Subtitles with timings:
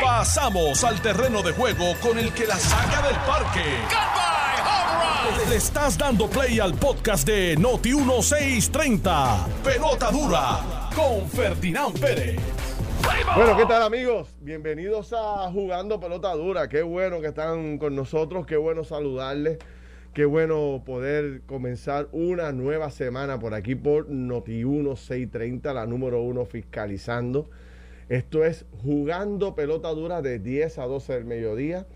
[0.00, 3.60] Pasamos al terreno de juego con el que la saca del parque.
[5.48, 9.46] Le estás dando play al podcast de Noti 1630.
[9.64, 12.40] Pelota dura con Ferdinand Pérez.
[13.34, 14.34] Bueno, ¿qué tal amigos?
[14.40, 16.68] Bienvenidos a Jugando Pelota Dura.
[16.68, 19.58] Qué bueno que están con nosotros, qué bueno saludarles,
[20.14, 26.44] qué bueno poder comenzar una nueva semana por aquí por Noti 1630, la número uno
[26.44, 27.50] fiscalizando.
[28.12, 31.86] Esto es Jugando Pelota Dura de 10 a 12 del mediodía.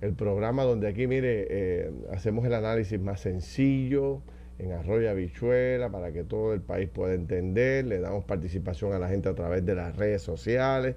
[0.00, 4.22] El programa donde aquí, mire, eh, hacemos el análisis más sencillo,
[4.58, 7.84] en Arroyo Habichuela, para que todo el país pueda entender.
[7.84, 10.96] Le damos participación a la gente a través de las redes sociales.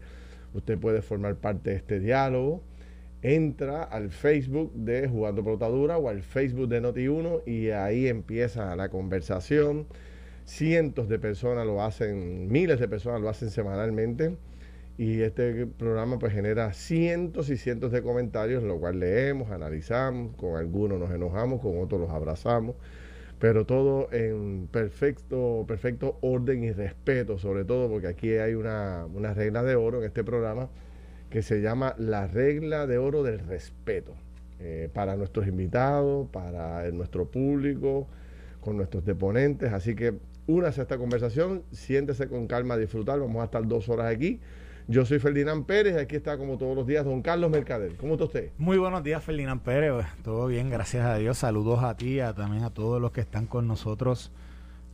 [0.54, 2.64] Usted puede formar parte de este diálogo.
[3.24, 8.74] Entra al Facebook de Jugando Pelota Dura o al Facebook de Noti1 y ahí empieza
[8.78, 9.86] la conversación.
[10.46, 14.38] Cientos de personas lo hacen, miles de personas lo hacen semanalmente
[15.02, 20.58] y este programa pues genera cientos y cientos de comentarios, lo cual leemos, analizamos, con
[20.58, 22.76] algunos nos enojamos, con otros los abrazamos,
[23.40, 29.64] pero todo en perfecto, perfecto orden y respeto, sobre todo porque aquí hay una, regla
[29.64, 30.70] de oro en este programa
[31.32, 34.14] que se llama la regla de oro del respeto
[34.60, 38.08] eh, para nuestros invitados, para nuestro público,
[38.60, 40.14] con nuestros deponentes, así que
[40.46, 44.40] únase a esta conversación, siéntese con calma a disfrutar, vamos a estar dos horas aquí.
[44.88, 47.96] Yo soy Ferdinand Pérez, aquí está como todos los días don Carlos Mercader.
[47.96, 48.52] ¿Cómo está usted?
[48.58, 50.06] Muy buenos días, Ferdinand Pérez.
[50.24, 51.38] Todo bien, gracias a Dios.
[51.38, 54.32] Saludos a ti, a, también a todos los que están con nosotros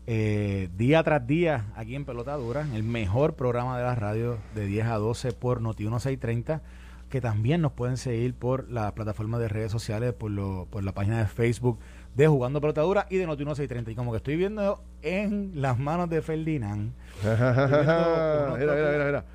[0.10, 4.66] eh, día tras día aquí en Pelota Dura, el mejor programa de la radio de
[4.66, 6.62] 10 a 12 por Noti 1630,
[7.10, 10.94] que también nos pueden seguir por la plataforma de redes sociales, por, lo, por la
[10.94, 11.80] página de Facebook
[12.16, 13.92] de Jugando Pelota Dura y de Noti 1630.
[13.92, 16.94] Y como que estoy viendo en las manos de Ferdinand.
[17.24, 19.26] mira, mira, mira, mira.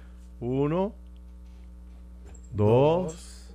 [0.45, 0.93] Uno,
[2.53, 3.55] dos,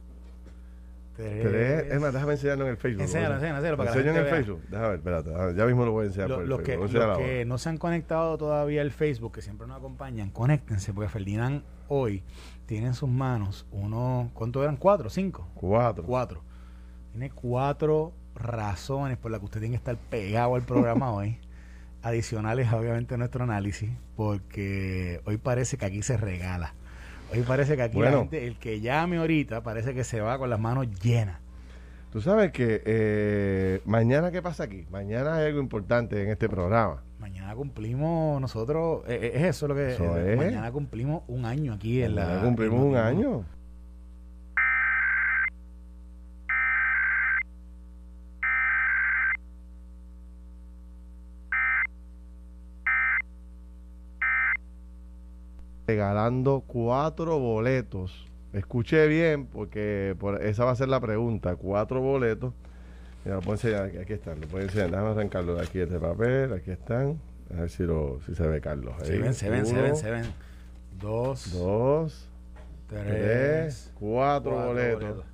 [1.16, 1.42] tres.
[1.44, 1.92] tres.
[1.92, 3.02] Es más, déjame enseñarlo en el Facebook.
[3.02, 3.36] Enséñalo, ¿no?
[3.36, 4.34] enséñalo, enséñalo para Enseño en el vea.
[4.34, 4.62] Facebook.
[4.70, 5.56] Déjame ver, espérate.
[5.58, 6.94] Ya mismo lo voy a enseñar Lo- por el los que, Facebook.
[6.94, 11.10] los que no se han conectado todavía al Facebook, que siempre nos acompañan, conéctense, porque
[11.10, 12.24] Ferdinand hoy
[12.66, 14.78] tiene en sus manos uno, ¿cuánto eran?
[14.78, 15.10] ¿Cuatro?
[15.10, 15.48] ¿Cinco?
[15.56, 16.04] Cuatro.
[16.06, 16.42] Cuatro.
[17.12, 21.40] Tiene cuatro razones por las que usted tiene que estar pegado al programa hoy,
[22.04, 26.74] adicionales obviamente a nuestro análisis, porque hoy parece que aquí se regala.
[27.32, 30.50] Hoy parece que aquí la gente, el que llame ahorita, parece que se va con
[30.50, 31.40] las manos llenas.
[32.12, 34.86] Tú sabes que eh, mañana, ¿qué pasa aquí?
[34.90, 37.04] Mañana hay algo importante en este programa.
[37.20, 40.38] Mañana cumplimos nosotros, eh, eh, es eso lo que Eso es.
[40.38, 42.98] mañana cumplimos un año aquí en la cumplimos en un Noti1.
[43.06, 43.46] año.
[55.88, 58.28] Regalando cuatro boletos.
[58.54, 61.56] Escuché bien, porque por- esa va a ser la pregunta.
[61.56, 62.54] Cuatro boletos.
[63.24, 64.40] Mira, lo puedo enseñar aquí, aquí están.
[64.42, 64.90] Lo puedo enseñar.
[64.92, 66.54] Déjame arrancarlo de aquí, este papel.
[66.54, 67.20] Aquí están.
[67.56, 68.94] A ver si, lo, si se ve Carlos.
[69.04, 70.26] Se ven, se ven, se ven, se ven.
[71.00, 72.30] Dos, Dos,
[72.90, 75.26] tres, tres, cuatro, cuatro boletos.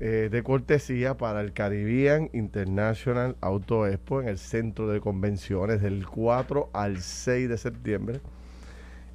[0.00, 6.06] eh, de cortesía para el Caribbean International Auto Expo en el centro de convenciones del
[6.06, 8.20] 4 al 6 de septiembre.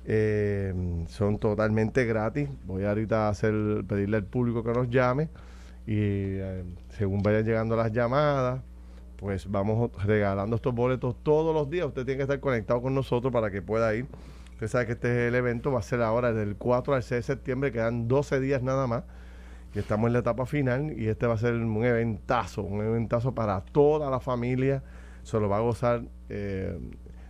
[0.09, 0.73] Eh,
[1.09, 2.49] son totalmente gratis.
[2.65, 3.53] Voy ahorita a hacer,
[3.85, 5.29] pedirle al público que nos llame
[5.85, 8.61] y eh, según vayan llegando las llamadas,
[9.17, 11.87] pues vamos regalando estos boletos todos los días.
[11.87, 14.05] Usted tiene que estar conectado con nosotros para que pueda ir.
[14.53, 17.19] Usted sabe que este es el evento, va a ser ahora del 4 al 6
[17.19, 19.03] de septiembre, quedan 12 días nada más.
[19.75, 23.35] Y estamos en la etapa final y este va a ser un eventazo, un eventazo
[23.35, 24.83] para toda la familia.
[25.23, 26.79] Se lo va a gozar eh,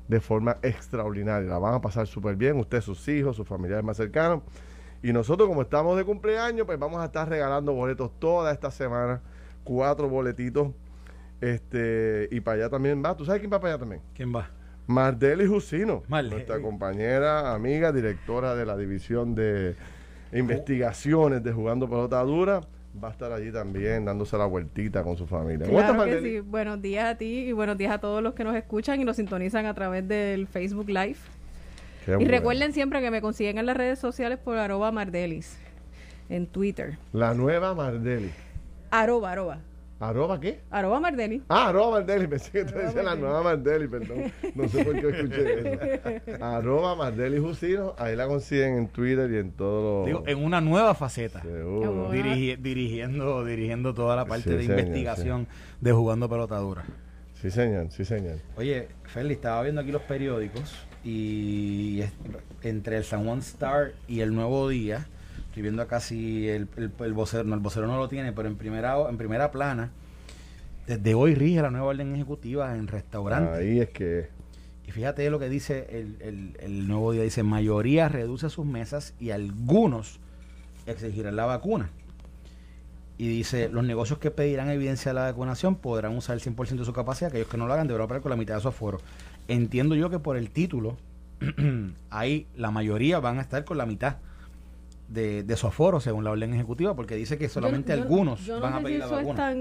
[0.08, 1.50] de forma extraordinaria.
[1.50, 4.42] La van a pasar súper bien, usted, sus hijos, sus familiares más cercanos.
[5.04, 9.22] Y nosotros, como estamos de cumpleaños, pues vamos a estar regalando boletos toda esta semana.
[9.64, 10.70] Cuatro boletitos.
[11.40, 13.16] Este, y para allá también va.
[13.16, 14.02] ¿Tú sabes quién va para allá también?
[14.16, 14.50] ¿Quién va?
[14.88, 16.32] Mardeli Jusino, Marley.
[16.32, 19.76] nuestra compañera, amiga, directora de la división de
[20.32, 22.62] investigaciones de Jugando Pelota Dura,
[23.02, 25.66] va a estar allí también dándose la vueltita con su familia.
[25.68, 26.40] ¿Cómo estás, Claro que sí.
[26.40, 29.16] Buenos días a ti y buenos días a todos los que nos escuchan y nos
[29.18, 31.18] sintonizan a través del Facebook Live.
[32.06, 32.32] Qué Y bueno.
[32.32, 35.58] recuerden siempre que me consiguen en las redes sociales por arroba mardelis
[36.30, 36.98] en Twitter.
[37.14, 38.32] La nueva Mardeli.
[38.92, 39.60] Arroba, arroba.
[40.00, 40.60] ¿Arroba qué?
[40.70, 41.42] Arroba Mardeli.
[41.50, 44.32] Ah, arroba Mardeli, pensé que te decía la nueva Mardeli, perdón.
[44.54, 45.60] No sé por qué escuché
[46.30, 46.44] eso.
[46.46, 50.06] Arroba Mardeli Jusino, ahí la consiguen en Twitter y en todo lo...
[50.06, 51.42] Digo, en una nueva faceta.
[51.42, 52.10] Seguro.
[52.12, 55.48] Qué Dirigi- dirigiendo, dirigiendo toda la parte Sí, de señor, investigación
[55.82, 56.86] de jugando pelotadura.
[57.42, 58.38] Sí, señor, sí, señor.
[58.56, 62.04] Oye, Feli, estaba viendo aquí los periódicos y
[62.62, 65.08] entre el San Juan Star y el Nuevo Día,
[65.58, 68.58] estoy viendo acá si el, el, vocero, no, el vocero no lo tiene, pero en
[68.58, 69.90] primera, en primera plana,
[70.86, 73.58] desde hoy rige la nueva orden ejecutiva en restaurantes.
[73.58, 74.30] Ahí es que...
[74.86, 79.32] Y fíjate lo que dice el, el, nuevo día, dice, mayoría reduce sus mesas y
[79.32, 80.20] algunos
[80.86, 81.90] exigirán la vacuna.
[83.18, 86.86] Y dice, los negocios que pedirán evidencia de la vacunación podrán usar el 100% de
[86.86, 89.00] su capacidad, aquellos que no lo hagan deberán operar con la mitad de su aforo.
[89.48, 90.98] Entiendo yo que por el título,
[92.12, 94.18] ahí la mayoría van a estar con la mitad
[95.08, 99.00] de, su aforo, según la orden ejecutiva, porque dice que solamente algunos van a pedir
[99.00, 99.56] la vacuna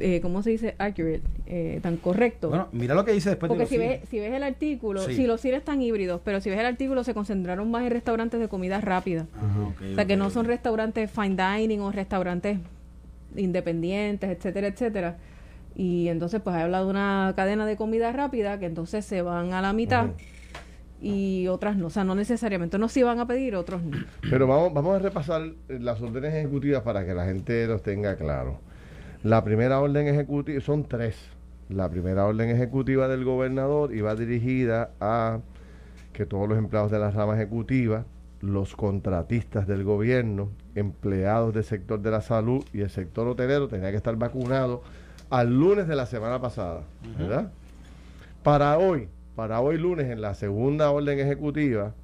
[0.00, 0.74] eh, ¿cómo se dice?
[0.78, 2.48] Accurate, eh, tan correcto.
[2.50, 5.40] Bueno, mira lo que dice después Porque si, ves, si ves el artículo, si los
[5.40, 8.80] cines están híbridos, pero si ves el artículo se concentraron más en restaurantes de comida
[8.80, 9.26] rápida.
[9.92, 12.58] o sea, que no son restaurantes fine dining o restaurantes
[13.36, 15.16] independientes, etcétera, etcétera.
[15.74, 19.52] Y entonces pues ha hablado de una cadena de comida rápida que entonces se van
[19.52, 20.10] a la mitad.
[21.00, 23.96] Y otras no, o sea, no necesariamente, no sí van a pedir, otros no.
[24.28, 28.60] Pero vamos, vamos a repasar las órdenes ejecutivas para que la gente los tenga claro.
[29.22, 31.16] La primera orden ejecutiva, son tres.
[31.68, 35.40] La primera orden ejecutiva del gobernador iba dirigida a
[36.12, 38.04] que todos los empleados de la rama ejecutiva,
[38.40, 43.90] los contratistas del gobierno, empleados del sector de la salud y el sector hotelero tenían
[43.90, 44.80] que estar vacunados
[45.30, 46.82] al lunes de la semana pasada,
[47.18, 47.52] ¿verdad?
[48.42, 51.94] Para hoy, para hoy lunes, en la segunda orden ejecutiva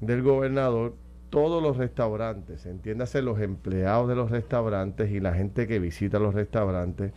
[0.00, 0.96] del gobernador,
[1.30, 6.34] todos los restaurantes, entiéndase los empleados de los restaurantes y la gente que visita los
[6.34, 7.12] restaurantes,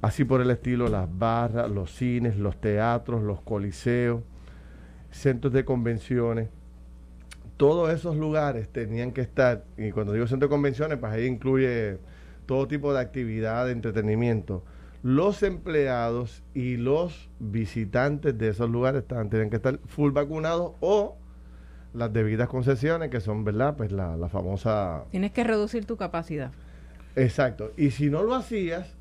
[0.00, 4.22] así por el estilo las barras, los cines, los teatros, los coliseos,
[5.10, 6.48] centros de convenciones,
[7.58, 11.98] todos esos lugares tenían que estar, y cuando digo centro de convenciones, pues ahí incluye
[12.46, 14.64] todo tipo de actividad de entretenimiento.
[15.04, 21.18] Los empleados y los visitantes de esos lugares tenían que estar full vacunados o
[21.92, 23.76] las debidas concesiones, que son, ¿verdad?
[23.76, 25.04] Pues la, la famosa...
[25.10, 26.52] Tienes que reducir tu capacidad.
[27.16, 27.70] Exacto.
[27.76, 28.96] Y si no lo hacías,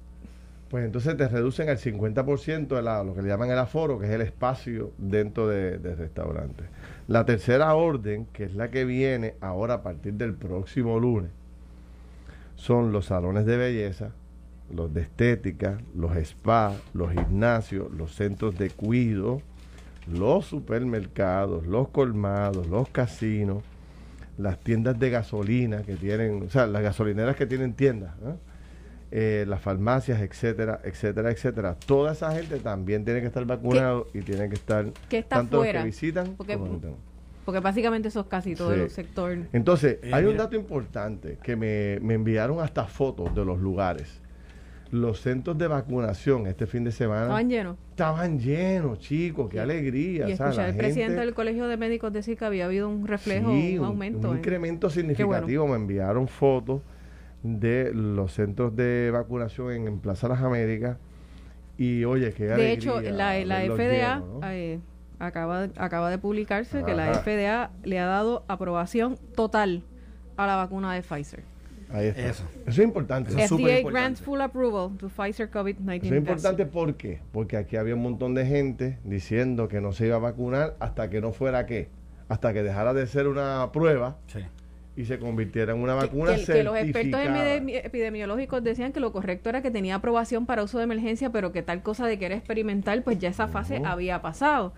[0.68, 4.08] pues entonces te reducen al 50% de la, lo que le llaman el aforo, que
[4.08, 6.66] es el espacio dentro del de restaurante.
[7.08, 11.32] La tercera orden, que es la que viene ahora a partir del próximo lunes,
[12.56, 14.12] son los salones de belleza,
[14.74, 19.42] los de estética, los spas, los gimnasios, los centros de cuido,
[20.08, 23.64] los supermercados, los colmados, los casinos,
[24.38, 28.14] las tiendas de gasolina que tienen, o sea, las gasolineras que tienen tiendas,
[29.12, 31.76] eh, las farmacias, etcétera, etcétera, etcétera.
[31.86, 35.64] Toda esa gente también tiene que estar vacunado y tiene que estar que está tanto
[35.64, 36.60] los que visitan porque,
[37.46, 39.38] porque básicamente eso es casi todo el sector.
[39.54, 44.23] Entonces, hay un dato importante que me, me enviaron hasta fotos de los lugares
[44.94, 47.78] los centros de vacunación este fin de semana estaban llenos.
[47.90, 50.30] Estaban llenos, chicos, qué alegría.
[50.30, 53.84] Y escuchar al presidente del Colegio de Médicos decir que había habido un reflejo, un
[53.84, 54.30] aumento.
[54.30, 55.68] Un incremento significativo.
[55.68, 56.82] Me enviaron fotos
[57.42, 60.98] de los centros de vacunación en, Plaza Las Américas.
[61.76, 62.66] Y oye, qué alegría.
[62.68, 63.34] De hecho, la,
[63.76, 64.80] FDA eh,
[65.18, 69.82] acaba, acaba de publicarse que la FDA le ha dado aprobación total
[70.38, 71.53] a la vacuna de Pfizer.
[71.94, 72.22] Ahí está.
[72.22, 72.44] Eso.
[72.66, 73.42] Eso es importante.
[73.42, 77.20] Eso FDA grants full approval to Pfizer COVID-19 Eso es importante ¿por qué?
[77.32, 81.10] Porque aquí había un montón de gente diciendo que no se iba a vacunar hasta
[81.12, 81.90] que no fuera qué,
[82.30, 84.18] hasta que dejara de ser una prueba.
[84.96, 89.50] y se convirtiera en una vacuna que, que, los expertos epidemiológicos decían que lo correcto
[89.50, 92.36] era que tenía aprobación para uso de emergencia, pero que tal cosa de que era
[92.36, 94.74] experimental, pues ya esa fase había pasado.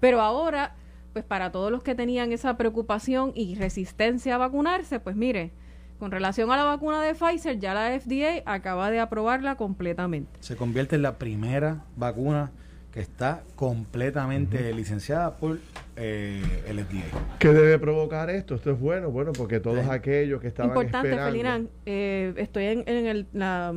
[0.00, 0.74] Pero ahora,
[1.12, 5.52] pues para todos los que tenían esa preocupación y resistencia a vacunarse, pues mire,
[6.00, 10.30] con relación a la vacuna de Pfizer, ya la FDA acaba de aprobarla completamente.
[10.40, 12.50] Se convierte en la primera vacuna
[12.90, 15.58] que está completamente licenciada por
[15.96, 17.04] eh, el FDA.
[17.38, 18.54] ¿Qué debe provocar esto?
[18.54, 21.70] Esto es bueno, bueno, porque todos aquellos que estaban Importante, esperando...
[21.84, 23.74] eh, estoy en, el, la,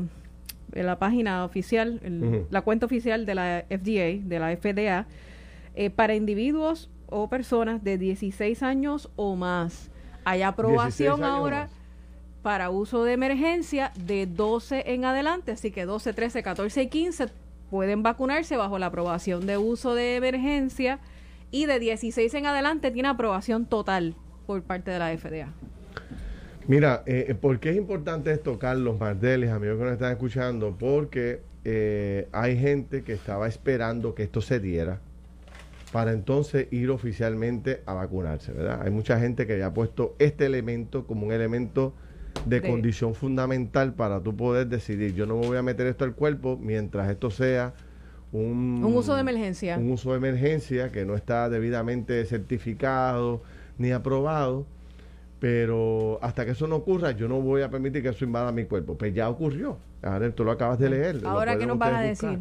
[0.72, 2.00] en la página oficial,
[2.50, 5.08] la cuenta oficial de la FDA, de la FDA,
[5.76, 9.92] eh, para individuos o personas de 16 años o más.
[10.24, 11.68] Hay aprobación ahora
[12.44, 17.28] para uso de emergencia de 12 en adelante, así que 12, 13, 14 y 15
[17.72, 21.00] pueden vacunarse bajo la aprobación de uso de emergencia
[21.50, 25.54] y de 16 en adelante tiene aprobación total por parte de la FDA.
[26.68, 30.76] Mira, eh, eh, ¿por qué es importante esto, Carlos Mardeles, amigos que nos están escuchando?
[30.78, 35.00] Porque eh, hay gente que estaba esperando que esto se diera
[35.94, 38.82] para entonces ir oficialmente a vacunarse, ¿verdad?
[38.82, 41.94] Hay mucha gente que ya ha puesto este elemento como un elemento
[42.46, 46.14] de, condición fundamental para tú poder decidir, yo no me voy a meter esto al
[46.14, 47.74] cuerpo mientras esto sea
[48.32, 49.78] un, uso de emergencia.
[49.78, 53.44] Un uso de emergencia que no está debidamente certificado
[53.78, 54.66] ni aprobado.
[55.40, 58.64] Pero hasta que eso no ocurra, yo no voy a permitir que eso invada mi
[58.64, 58.98] cuerpo.
[58.98, 59.78] Pues ya ocurrió.
[60.02, 61.22] Ahora tú lo acabas de leer.
[61.26, 62.40] Ahora, ¿qué nos van a decir?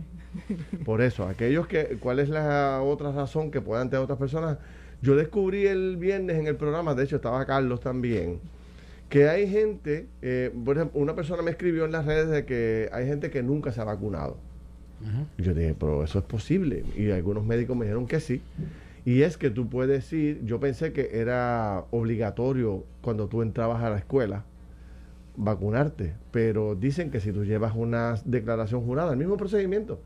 [0.84, 4.58] Por eso, aquellos que, ¿cuál es la otra razón que puedan tener otras personas?
[5.02, 8.40] Yo descubrí el viernes en el programa, de hecho estaba Carlos también,
[9.12, 12.88] que hay gente, eh, por ejemplo, una persona me escribió en las redes de que
[12.95, 14.38] hay gente que nunca se ha vacunado.
[15.37, 16.83] Yo dije, pero eso es posible.
[16.97, 18.40] Y algunos médicos me dijeron que sí.
[19.04, 23.90] Y es que tú puedes ir, yo pensé que era obligatorio cuando tú entrabas a
[23.90, 24.45] la escuela
[25.37, 30.00] vacunarte, pero dicen que si tú llevas una declaración jurada, el mismo procedimiento,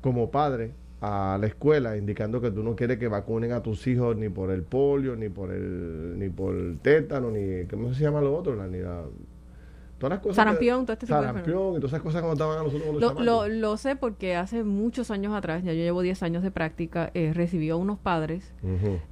[0.00, 0.70] como padre
[1.02, 4.52] a la escuela indicando que tú no quieres que vacunen a tus hijos ni por
[4.52, 8.54] el polio, ni por el ni por el tétano, ni ¿cómo se llama lo otro?
[8.54, 9.02] La, ni la,
[9.98, 13.48] todas las cosas sarampión, todo este sarampión y todas esas cosas a nosotros lo, lo,
[13.48, 17.32] lo, sé porque hace muchos años atrás, ya yo llevo 10 años de práctica, eh,
[17.34, 18.54] recibí a unos padres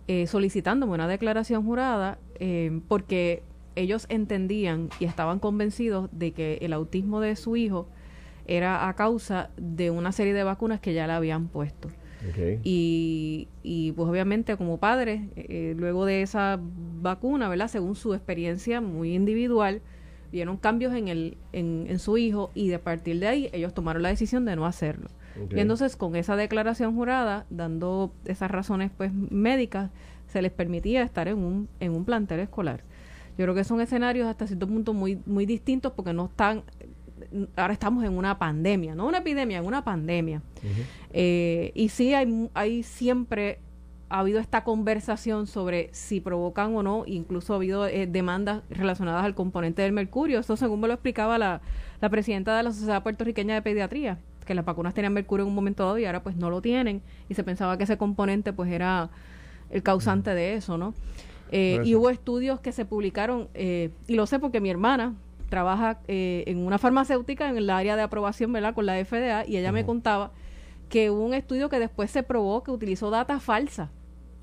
[0.07, 3.43] eh, solicitándome una declaración jurada eh, porque
[3.75, 7.89] ellos entendían y estaban convencidos de que el autismo de su hijo
[8.51, 11.89] era a causa de una serie de vacunas que ya le habían puesto.
[12.63, 16.61] Y, y, pues obviamente como padres, eh, luego de esa
[17.01, 17.69] vacuna, ¿verdad?
[17.69, 19.81] Según su experiencia muy individual,
[20.31, 24.03] vieron cambios en, el, en, en su hijo y de partir de ahí ellos tomaron
[24.03, 25.09] la decisión de no hacerlo.
[25.49, 29.91] Y entonces con esa declaración jurada, dando esas razones pues médicas,
[30.27, 32.83] se les permitía estar en un, en un plantel escolar.
[33.39, 36.63] Yo creo que son escenarios hasta cierto punto muy, muy distintos porque no están,
[37.57, 40.43] ahora estamos en una pandemia, no una epidemia, en una pandemia.
[41.13, 43.61] Eh, y sí hay, hay siempre
[44.11, 49.25] ha habido esta conversación sobre si provocan o no, incluso ha habido eh, demandas relacionadas
[49.25, 50.41] al componente del mercurio.
[50.41, 51.61] Eso según me lo explicaba la,
[52.01, 55.55] la presidenta de la Sociedad Puertorriqueña de Pediatría, que las vacunas tenían mercurio en un
[55.55, 58.73] momento dado y ahora pues no lo tienen y se pensaba que ese componente pues
[58.73, 59.11] era
[59.71, 60.93] el causante de eso, ¿no?
[61.53, 65.15] Eh, y hubo estudios que se publicaron, eh, y lo sé porque mi hermana
[65.51, 68.75] trabaja eh, en una farmacéutica en el área de aprobación, ¿verdad?
[68.75, 70.31] Con la FDA, y ella me contaba
[70.89, 73.91] que hubo un estudio que después se probó que utilizó data falsa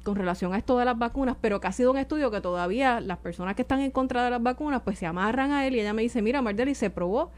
[0.04, 3.02] con relación a esto de las vacunas, pero que ha sido un estudio que todavía
[3.02, 5.82] las personas que están en contra de las vacunas pues se amarran a él y
[5.82, 7.32] ella me dice, mira Mardeli, se probó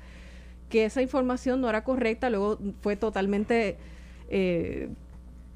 [0.69, 3.77] que esa información no era correcta, luego fue totalmente
[4.29, 4.89] eh,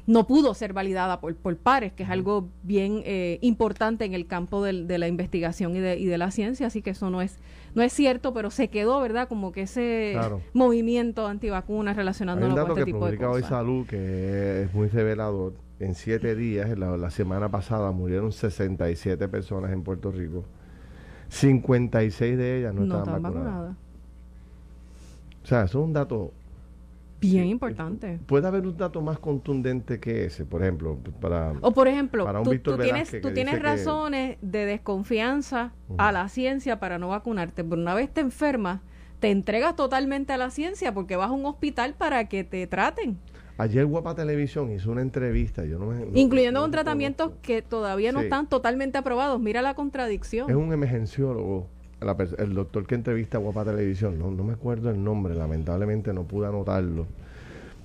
[0.05, 4.27] no pudo ser validada por, por pares, que es algo bien eh, importante en el
[4.27, 7.37] campo de la investigación y de, y de, la ciencia, así que eso no es
[7.75, 9.27] no es cierto, pero se quedó, ¿verdad?
[9.27, 10.17] Como que ese
[10.53, 13.33] movimiento antivacunas relacionándolo con este tipo de cosas.
[13.33, 15.53] hoy Salud que es muy revelador.
[15.79, 20.45] En siete días, la, la semana pasada, murieron 67 personas en Puerto Rico.
[21.29, 23.75] 56 de ellas no, estaban vacunadas.
[25.43, 26.31] O sea, eso es un dato
[27.31, 28.19] Bien importante.
[28.25, 32.25] Puede haber un dato más contundente que ese, por ejemplo, para O por ejemplo,
[32.63, 37.95] tú, tienes, tú tienes razones de desconfianza a la ciencia para no vacunarte, pero una
[37.95, 38.81] vez te enfermas,
[39.19, 43.17] te entregas totalmente a la ciencia porque vas a un hospital para que te traten.
[43.57, 48.21] Ayer Guapa Televisión hizo una entrevista, yo no me, incluyendo con tratamientos que todavía no
[48.21, 49.39] están totalmente aprobados.
[49.39, 50.49] Mira la contradicción.
[50.49, 51.69] Es un emergenciólogo,
[52.37, 56.23] el doctor que entrevista a Guapa Televisión, no, no me acuerdo el nombre, lamentablemente no
[56.23, 57.07] pude anotarlo.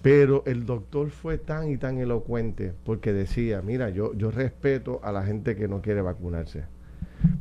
[0.03, 5.11] Pero el doctor fue tan y tan elocuente porque decía, mira, yo, yo respeto a
[5.13, 6.65] la gente que no quiere vacunarse.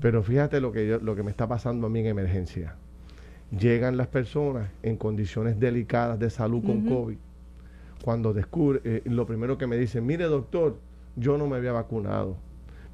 [0.02, 2.76] Pero fíjate lo que, yo, lo que me está pasando a mí en emergencia.
[3.52, 7.18] Llegan las personas en condiciones delicadas de salud con COVID.
[8.04, 10.78] Cuando descubre, eh, lo primero que me dicen, mire doctor,
[11.16, 12.38] yo no me había vacunado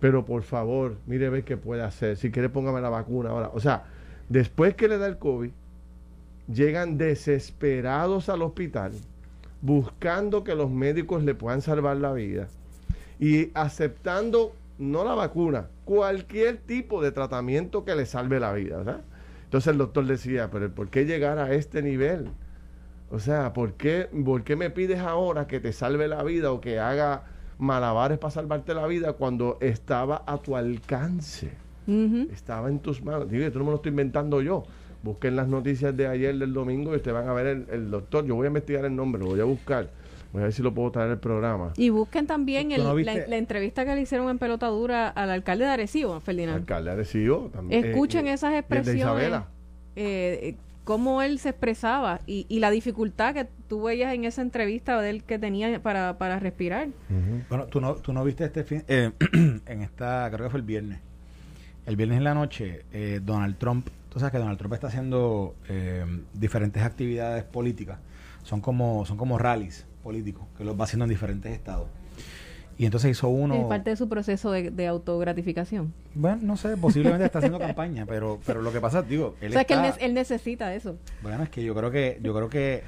[0.03, 2.17] pero por favor, mire, ve qué puede hacer.
[2.17, 3.51] Si quiere, póngame la vacuna ahora.
[3.53, 3.85] O sea,
[4.27, 5.49] después que le da el COVID,
[6.53, 8.91] llegan desesperados al hospital,
[9.61, 12.49] buscando que los médicos le puedan salvar la vida
[13.17, 19.03] y aceptando no la vacuna, cualquier tipo de tratamiento que le salve la vida, ¿verdad?
[19.45, 22.27] Entonces el doctor decía, pero ¿por qué llegar a este nivel?
[23.09, 26.59] O sea, ¿por qué, ¿por qué me pides ahora que te salve la vida o
[26.59, 27.23] que haga
[27.57, 31.51] malabares para salvarte la vida cuando estaba a tu alcance.
[32.31, 33.29] Estaba en tus manos.
[33.29, 34.63] Digo, esto no me lo estoy inventando yo.
[35.03, 38.25] Busquen las noticias de ayer del domingo y ustedes van a ver el, doctor.
[38.25, 39.89] Yo voy a investigar el nombre, lo voy a buscar.
[40.31, 41.73] Voy a ver si lo puedo traer el programa.
[41.75, 46.19] Y busquen también la, entrevista que le hicieron en pelota dura al alcalde de Arecibo,
[46.21, 46.59] Ferdinand.
[46.59, 47.85] Alcalde de Arecibo también.
[47.85, 49.41] Escuchen eh, esas expresiones.
[49.95, 54.99] Eh, cómo él se expresaba y, y, la dificultad que tú veías en esa entrevista
[55.01, 56.89] de él que tenía para, para respirar.
[57.49, 59.11] Bueno, tú no, tú no viste este fin, eh,
[59.65, 60.99] en esta, creo que fue el viernes.
[61.85, 65.55] El viernes en la noche, eh, Donald Trump, tú sabes que Donald Trump está haciendo
[65.67, 67.99] eh, diferentes actividades políticas
[68.43, 71.87] son como, son como rallies políticos que los va haciendo en diferentes estados.
[72.77, 73.55] Y entonces hizo uno.
[73.55, 75.93] Es parte de su proceso de, autogratificación.
[76.15, 79.53] Bueno, no sé, posiblemente está haciendo campaña, pero, pero lo que pasa, digo, él o
[79.53, 80.97] sea, es que él, necesita eso.
[81.21, 82.83] Bueno, es que yo creo que, yo creo que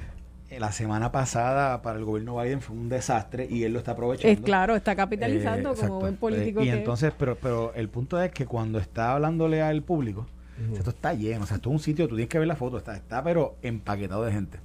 [0.58, 4.32] la semana pasada para el gobierno Biden fue un desastre y él lo está aprovechando.
[4.32, 6.62] Es claro, está capitalizando eh, como buen político.
[6.62, 10.26] y entonces, pero, pero el punto es que cuando está hablándole al público,
[10.74, 12.78] esto está lleno, o sea, esto es un sitio, tú tienes que ver la foto,
[12.78, 14.58] está, está pero empaquetado de gente.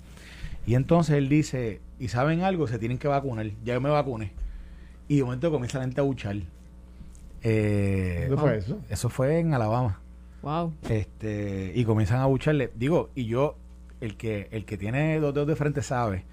[0.66, 2.68] Y entonces él dice, ¿y saben algo?
[2.68, 3.48] Se tienen que vacunar.
[3.64, 4.32] Ya yo me vacuné.
[5.12, 6.38] Y de momento comienza la gente a buchar.
[7.44, 8.80] Eh, ¿Dónde fue eso?
[8.90, 10.00] Eso fue en Alabama.
[10.42, 10.72] Wow.
[10.88, 12.72] Este, y comienzan a bucharle.
[12.76, 13.58] Digo, y yo,
[14.00, 16.24] el que, el que tiene dos dedos de frente sabe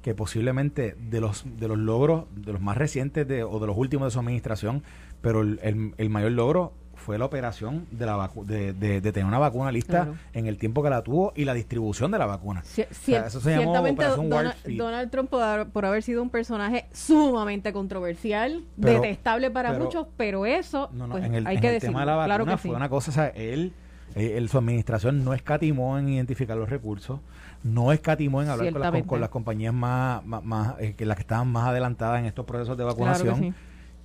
[0.00, 3.76] que posiblemente de los, de los logros, de los más recientes de, o de los
[3.76, 4.82] últimos de su administración,
[5.20, 6.72] pero el, el mayor logro
[7.04, 10.88] fue la operación de, la de, de, tener una vacuna lista en el tiempo que
[10.88, 12.62] la tuvo y la distribución de la vacuna.
[12.64, 20.06] eso se llamó Donald, Trump por haber, sido un personaje sumamente controversial, detestable para muchos,
[20.16, 23.10] pero eso pues, en el, hay que el tema de la vacuna fue una cosa,
[23.10, 23.74] o sea, él,
[24.14, 27.20] eh, su administración no escatimó en identificar los recursos,
[27.62, 31.68] no escatimó en hablar con las, compañías más, más, eh, que las que estaban más
[31.68, 33.54] adelantadas en estos procesos de vacunación.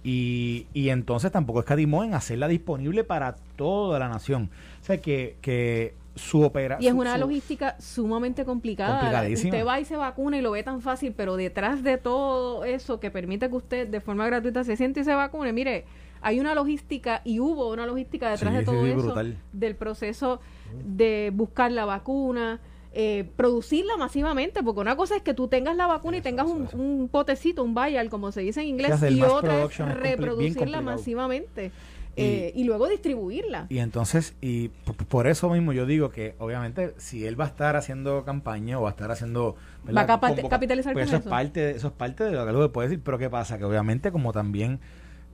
[0.03, 4.49] Y, y entonces tampoco escatimó en hacerla disponible para toda la nación.
[4.81, 6.83] O sea, que, que su operación.
[6.83, 9.27] Y es una logística sumamente complicada.
[9.29, 12.99] Usted va y se vacuna y lo ve tan fácil, pero detrás de todo eso
[12.99, 15.85] que permite que usted de forma gratuita se siente y se vacune, mire,
[16.21, 19.15] hay una logística y hubo una logística detrás de todo eso
[19.53, 20.41] del proceso
[20.85, 22.59] de buscar la vacuna,
[22.91, 27.08] eh, producirla masivamente, porque una cosa es que tú tengas la vacuna y tengas un,
[27.12, 31.72] potecito, un vial, como se dice en inglés, y otra es reproducirla masivamente.
[32.15, 33.67] Eh, y, luego distribuirla.
[33.69, 34.69] Y entonces, y
[35.08, 38.81] por eso mismo yo digo que obviamente si él va a estar haciendo campaña o
[38.81, 39.55] va a estar haciendo...
[39.96, 40.19] Va a
[40.50, 41.17] capitalizar pues eso.
[41.17, 43.58] Es parte, eso es parte de lo que puede decir, pero ¿qué pasa?
[43.58, 44.81] Que obviamente como también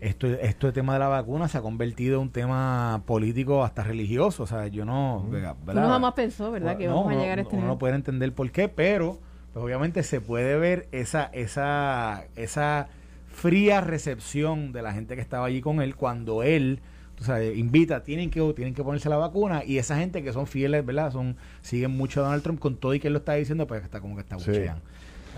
[0.07, 3.83] esto, esto el tema de la vacuna se ha convertido en un tema político hasta
[3.83, 4.43] religioso.
[4.43, 5.25] O sea, yo no.
[5.29, 5.55] ¿verdad?
[5.67, 6.77] Uno jamás pensó, ¿verdad?
[6.77, 9.19] que vamos a llegar a este Uno no puede entender por qué, pero
[9.53, 12.87] pues obviamente se puede ver esa, esa, esa
[13.27, 16.81] fría recepción de la gente que estaba allí con él cuando él
[17.19, 20.47] o sea, invita, tienen que, tienen que ponerse la vacuna y esa gente que son
[20.47, 21.13] fieles, ¿verdad?
[21.13, 23.81] Son, siguen mucho a Donald Trump con todo y que él lo está diciendo, pues
[23.83, 24.81] está como que está bucheando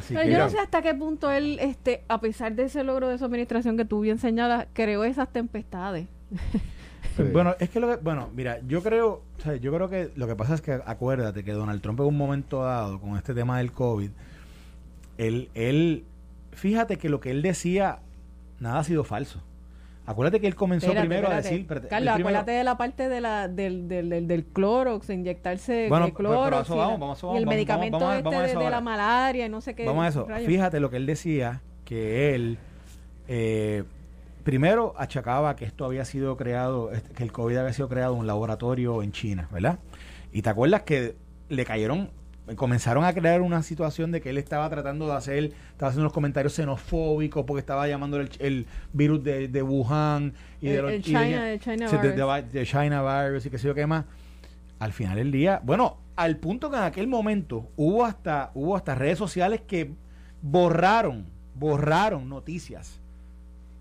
[0.09, 3.25] yo no sé hasta qué punto él, este, a pesar de ese logro de su
[3.25, 6.07] administración que tú bien señalas, creó esas tempestades.
[7.33, 10.27] Bueno, es que lo que, bueno, mira, yo creo, o sea, yo creo que lo
[10.27, 13.57] que pasa es que acuérdate que Donald Trump en un momento dado con este tema
[13.57, 14.11] del COVID,
[15.17, 16.05] él, él,
[16.51, 17.99] fíjate que lo que él decía,
[18.59, 19.41] nada ha sido falso.
[20.07, 21.67] Acuérdate que él comenzó primero a decir.
[21.89, 26.69] Carlos, acuérdate de la parte de la, del, del, del, del Clorox, inyectarse bueno, Clorox.
[26.69, 29.85] y, el medicamento este de, la malaria y no sé qué.
[29.85, 30.27] Vamos a eso.
[30.45, 32.57] Fíjate lo que él decía, que él.
[33.27, 33.83] Eh,
[34.45, 38.21] primero achacaba que esto había sido creado, este, que el COVID había sido creado en
[38.21, 39.79] un laboratorio en China, ¿verdad?
[40.31, 41.17] Y te acuerdas que
[41.49, 42.11] le cayeron
[42.55, 46.13] comenzaron a crear una situación de que él estaba tratando de hacer, estaba haciendo unos
[46.13, 51.59] comentarios xenofóbicos porque estaba llamando el, virus de, de, Wuhan y de, los, China, de,
[51.59, 52.51] China virus.
[52.53, 54.05] de, China virus y qué sé yo qué más.
[54.79, 58.95] Al final del día, bueno, al punto que en aquel momento hubo hasta, hubo hasta
[58.95, 59.91] redes sociales que
[60.41, 63.01] borraron, borraron noticias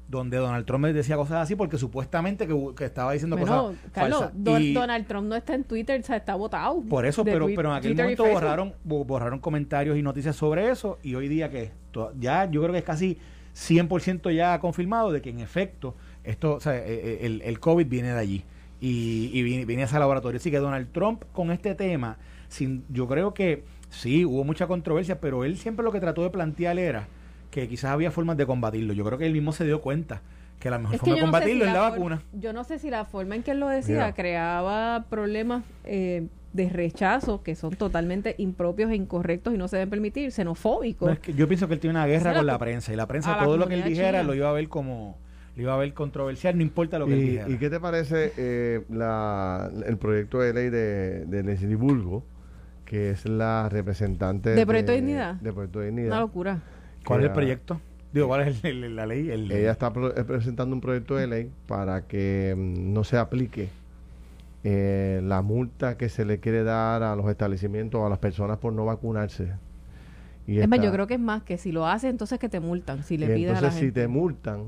[0.09, 5.29] donde Donald Trump decía cosas así porque supuestamente que, estaba diciendo cosas Carlos, Donald Trump
[5.29, 6.81] no está en Twitter, o sea, está votado.
[6.83, 11.14] Por eso, pero, pero en aquel momento borraron, borraron comentarios y noticias sobre eso y
[11.14, 11.73] hoy día que
[12.19, 13.19] ya yo creo que es casi
[13.55, 17.87] 100% ya confirmado de que en efecto esto, o sea, e, e, el, el COVID
[17.87, 18.45] viene de allí
[18.81, 20.38] y, y viene, viene, a ese laboratorio.
[20.38, 25.21] Así que Donald Trump con este tema, sin, yo creo que sí, hubo mucha controversia,
[25.21, 27.09] pero él siempre lo que trató de plantear era
[27.57, 28.92] que quizás había formas de combatirlo.
[28.92, 30.21] Yo creo que él mismo se dio cuenta
[30.61, 32.23] que la mejor forma de combatirlo es la, vacuna.
[32.35, 36.69] Yo no sé si la forma en que él lo decía creaba problemas eh, de
[36.69, 41.19] rechazo que son totalmente impropios e incorrectos y no se deben permitir, xenofóbicos.
[41.35, 43.66] yo pienso que él tiene una guerra con la prensa y la prensa todo lo
[43.69, 45.16] que él dijera lo iba a ver como
[45.55, 47.49] lo iba a ver controversial, no importa lo que él dijera.
[47.49, 52.23] ¿Y qué te parece eh, la, el proyecto de ley de, de Leslie Bulgo,
[52.85, 55.37] que es la representante de Proyecto de Dignidad?
[55.37, 56.09] De Proyecto de Dignidad.
[56.09, 56.62] Una locura.
[57.07, 57.81] ¿Cuál es el proyecto?
[58.12, 59.31] Digo, ¿cuál es la ley?
[59.31, 63.69] Ella está eh, presentando un proyecto de ley para que mm, no se aplique
[64.64, 68.59] eh, la multa que se le quiere dar a los establecimientos o a las personas
[68.59, 69.53] por no vacunarse.
[70.47, 72.61] Y es más, yo creo que es más que si lo haces, entonces que te
[72.61, 73.03] multan.
[73.03, 74.64] Si le pides entonces, si te multan,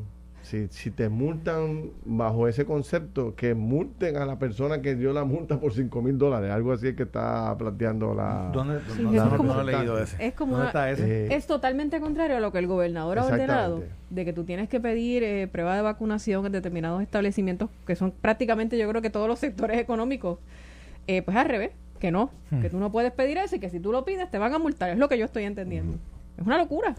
[0.48, 5.24] Si, si te multan bajo ese concepto, que multen a la persona que dio la
[5.24, 6.50] multa por 5 mil dólares.
[6.50, 8.48] Algo así es que está planteando la.
[8.50, 8.78] ¿Dónde?
[8.78, 10.26] es como, leído ese.
[10.26, 11.26] Es como está ese?
[11.26, 14.70] Eh, es totalmente contrario a lo que el gobernador ha ordenado, de que tú tienes
[14.70, 19.10] que pedir eh, prueba de vacunación en determinados establecimientos, que son prácticamente, yo creo que
[19.10, 20.38] todos los sectores económicos.
[21.08, 22.62] Eh, pues al revés, que no, hmm.
[22.62, 24.58] que tú no puedes pedir eso y que si tú lo pides te van a
[24.58, 24.88] multar.
[24.88, 25.98] Es lo que yo estoy entendiendo.
[26.38, 26.94] Es una locura.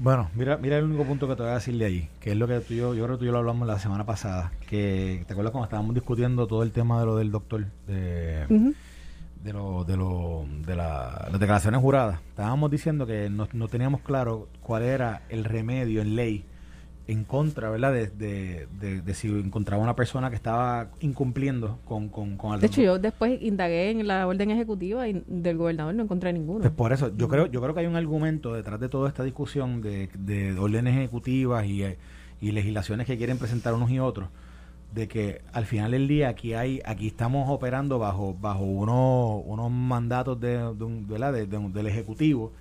[0.00, 2.36] Bueno, mira, mira el único punto que te voy a decir de ahí, que es
[2.36, 4.52] lo que tú yo, yo creo que tú y yo lo hablamos la semana pasada,
[4.68, 8.46] que te acuerdas cuando estábamos discutiendo todo el tema de lo del doctor, de,
[9.42, 12.20] de, lo, de, lo, de las declaraciones juradas.
[12.28, 16.44] Estábamos diciendo que no, no teníamos claro cuál era el remedio en ley
[17.08, 17.92] en contra, ¿verdad?
[17.92, 22.98] De, de, si encontraba una persona que estaba incumpliendo con, con, con De hecho, yo
[22.98, 26.60] después indagué en la orden ejecutiva y del gobernador no encontré ninguno.
[26.60, 29.24] Pues por eso, yo creo yo creo que hay un argumento detrás de toda esta
[29.24, 31.96] discusión de, de órdenes ejecutivas y, eh,
[32.42, 34.28] y legislaciones que quieren presentar unos y otros
[34.94, 39.70] de que al final del día aquí hay aquí estamos operando bajo bajo unos unos
[39.70, 42.52] mandatos de, de, del ejecutivo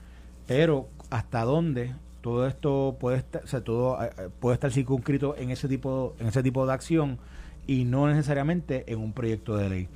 [0.45, 1.93] pero hasta dónde
[2.27, 6.13] todo esto puede estar, o sea, todo eh, eh, puede estar circunscrito en ese tipo,
[6.19, 7.19] en ese tipo de acción
[7.67, 9.89] y no necesariamente en un proyecto de ley.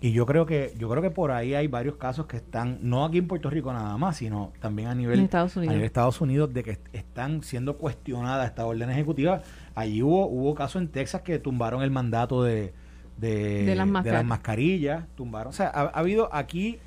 [0.00, 3.04] Y yo creo que yo creo que por ahí hay varios casos que están no
[3.04, 6.20] aquí en Puerto Rico nada más, sino también a nivel Estados Unidos, a nivel Estados
[6.20, 9.42] Unidos de que están siendo cuestionadas esta orden ejecutiva.
[9.76, 12.74] Allí hubo hubo casos en Texas que tumbaron el mandato de
[13.16, 13.86] de, las,
[14.24, 16.80] mascarillas, tumbaron, o sea, ha habido aquí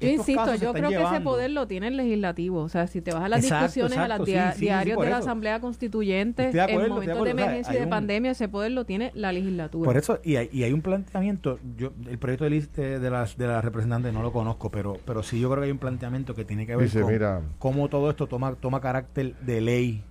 [0.00, 2.60] yo insisto, yo creo que ese poder lo tiene el legislativo.
[2.60, 6.50] O sea, si te vas a las discusiones, a los diarios de la Asamblea Constituyente,
[6.50, 9.86] en momentos de, emergencia y de pandemia, ese poder lo tiene la legislatura.
[9.86, 13.46] Por eso, y hay, y hay un planteamiento, yo el proyecto de, de, las, de
[13.46, 16.44] la representante no lo conozco, pero pero sí yo creo que hay un planteamiento que
[16.44, 20.02] tiene que ver con cómo todo esto toma, toma carácter de ley.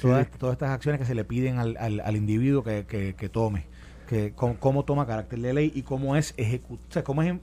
[0.00, 3.66] todas, estas acciones que se le piden al, al, individuo que, que, tome
[4.08, 7.34] que cómo, toma carácter de ley y cómo es ejecutar, cómo es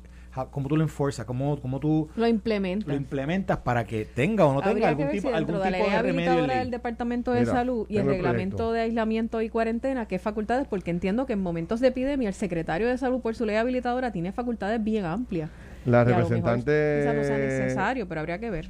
[0.52, 2.88] cómo tú lo enforzas, cómo, cómo tú lo implementas.
[2.88, 6.48] lo implementas para que tenga o no tenga algún tipo, si algún de, la remedio
[6.48, 10.68] del Departamento de Salud y el reglamento de aislamiento y cuarentena, ¿qué facultades?
[10.68, 14.12] Porque entiendo que en momentos de epidemia el secretario de Salud por su ley habilitadora
[14.12, 15.50] tiene facultades bien amplias.
[15.86, 17.04] La representante...
[17.06, 18.70] no sea necesario, pero habría que ver.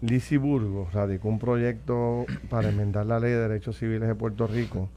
[0.00, 4.88] Lizy Burgos radicó un proyecto para enmendar la ley de derechos civiles de Puerto Rico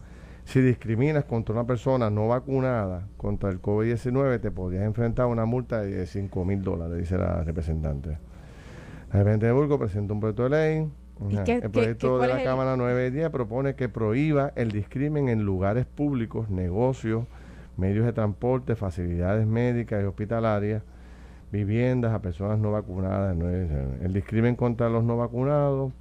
[0.45, 5.45] si discriminas contra una persona no vacunada contra el COVID-19, te podrías enfrentar a una
[5.45, 8.09] multa de 5 mil dólares, dice la representante.
[8.09, 10.91] La representante de Burgos presenta un proyecto de ley.
[11.47, 17.25] el proyecto de la Cámara 910 propone que prohíba el discrimen en lugares públicos, negocios,
[17.77, 20.83] medios de transporte, facilidades médicas y hospitalarias,
[21.51, 23.37] viviendas a personas no vacunadas.
[24.01, 25.93] El discrimen contra los no vacunados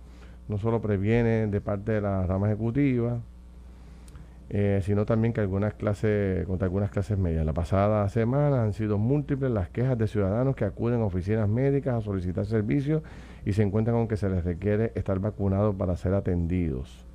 [0.49, 3.21] no solo previene de parte de la rama ejecutiva,
[4.55, 7.47] eh, sino también que algunas clases, contra algunas clases medias.
[7.47, 11.95] La pasada semana han sido múltiples las quejas de ciudadanos que acuden a oficinas médicas
[11.95, 13.03] a solicitar servicios
[13.47, 17.07] y se encuentran con que se les requiere estar vacunados para ser atendidos.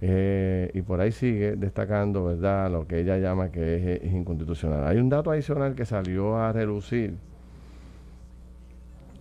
[0.00, 4.84] Eh, y por ahí sigue destacando, ¿verdad?, lo que ella llama que es, inconstitucional.
[4.88, 7.14] Hay un dato adicional que salió a relucir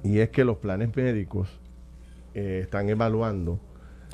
[0.01, 1.59] y es que los planes médicos
[2.33, 3.59] eh, están evaluando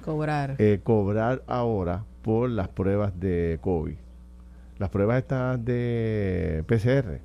[0.04, 3.95] cobrar, cobrar ahora por las pruebas de COVID.
[4.79, 7.21] Las pruebas estas de PCR,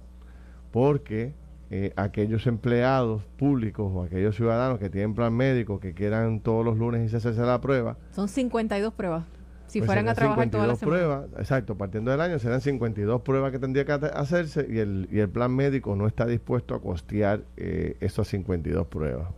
[0.71, 1.35] porque
[1.71, 6.79] eh, aquellos empleados públicos o aquellos ciudadanos que tienen plan médico que quieran todos los
[6.79, 7.97] lunes y hacerse la prueba.
[8.13, 9.25] Son 52 pruebas.
[9.67, 13.51] Si pues fueran a trabajar todas las pruebas, exacto, partiendo del año serán 52 pruebas
[13.51, 17.43] que tendría que hacerse y el, y el plan médico no está dispuesto a costear
[17.57, 19.31] eh, esas 52 pruebas,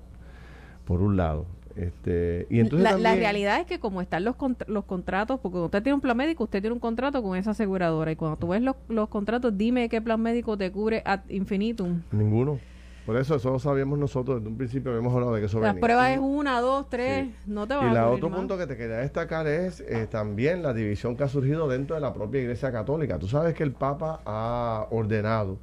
[0.84, 1.46] por un lado.
[1.76, 5.94] Este, y entonces la, realidad es que como están los, los contratos, porque usted tiene
[5.94, 8.76] un plan médico, usted tiene un contrato con esa aseguradora y cuando tú ves los,
[8.88, 12.02] los contratos, dime qué plan médico te cubre ad infinitum.
[12.12, 12.60] Ninguno.
[13.06, 15.74] Por eso, eso lo sabíamos nosotros desde un principio, habíamos hablado de que eso La
[15.74, 18.66] prueba es una, dos, tres, no te va y a Y el otro punto que
[18.66, 22.40] te quería destacar es eh, también la división que ha surgido dentro de la propia
[22.40, 23.18] Iglesia Católica.
[23.18, 25.58] Tú sabes que el Papa ha ordenado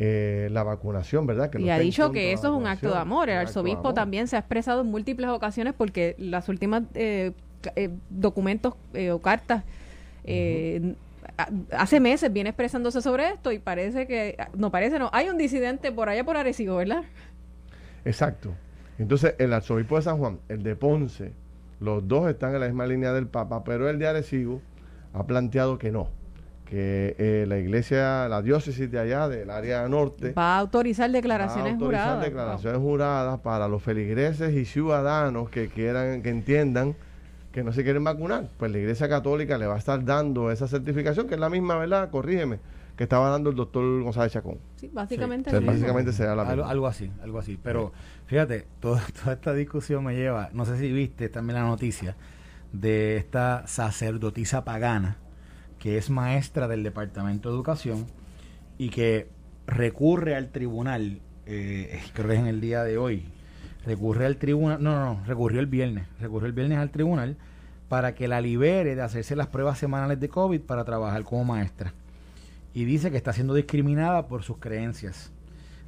[0.00, 1.50] eh, la vacunación, ¿verdad?
[1.50, 3.28] Que y ha dicho que eso es un acto de amor.
[3.28, 7.32] El arzobispo también se ha expresado en múltiples ocasiones porque las últimas eh,
[7.74, 8.74] eh, documentos
[9.12, 9.64] o cartas
[11.72, 15.90] hace meses viene expresándose sobre esto y parece que, no parece, no, hay un disidente
[15.90, 17.02] por allá por Arecibo, ¿verdad?
[18.04, 18.54] Exacto.
[18.98, 21.32] Entonces, el arzobispo de San Juan, el de Ponce,
[21.80, 24.60] los dos están en la misma línea del Papa, pero el de Arecibo
[25.12, 26.08] ha planteado que no,
[26.68, 31.64] que eh, la iglesia, la diócesis de allá, del área norte, va a autorizar declaraciones
[31.64, 36.94] va a autorizar declaraciones juradas para los feligreses y ciudadanos que quieran, que entiendan
[37.52, 40.68] que no se quieren vacunar, pues la Iglesia Católica le va a estar dando esa
[40.68, 42.10] certificación, que es la misma, ¿verdad?
[42.10, 42.60] Corrígeme,
[42.96, 44.58] que estaba dando el doctor González Chacón.
[44.76, 45.58] Sí, básicamente.
[45.60, 46.68] básicamente será la misma.
[46.68, 47.58] Algo, así, algo así.
[47.62, 47.92] Pero
[48.26, 52.14] fíjate, toda, toda esta discusión me lleva, no sé si viste también la noticia
[52.72, 55.16] de esta sacerdotisa pagana,
[55.78, 58.06] que es maestra del Departamento de Educación
[58.78, 59.28] y que
[59.66, 63.24] recurre al tribunal, eh, creo que es en el día de hoy,
[63.84, 67.36] recurre al tribunal, no, no, no, recurrió el viernes, recurrió el viernes al tribunal
[67.88, 71.94] para que la libere de hacerse las pruebas semanales de COVID para trabajar como maestra.
[72.74, 75.32] Y dice que está siendo discriminada por sus creencias.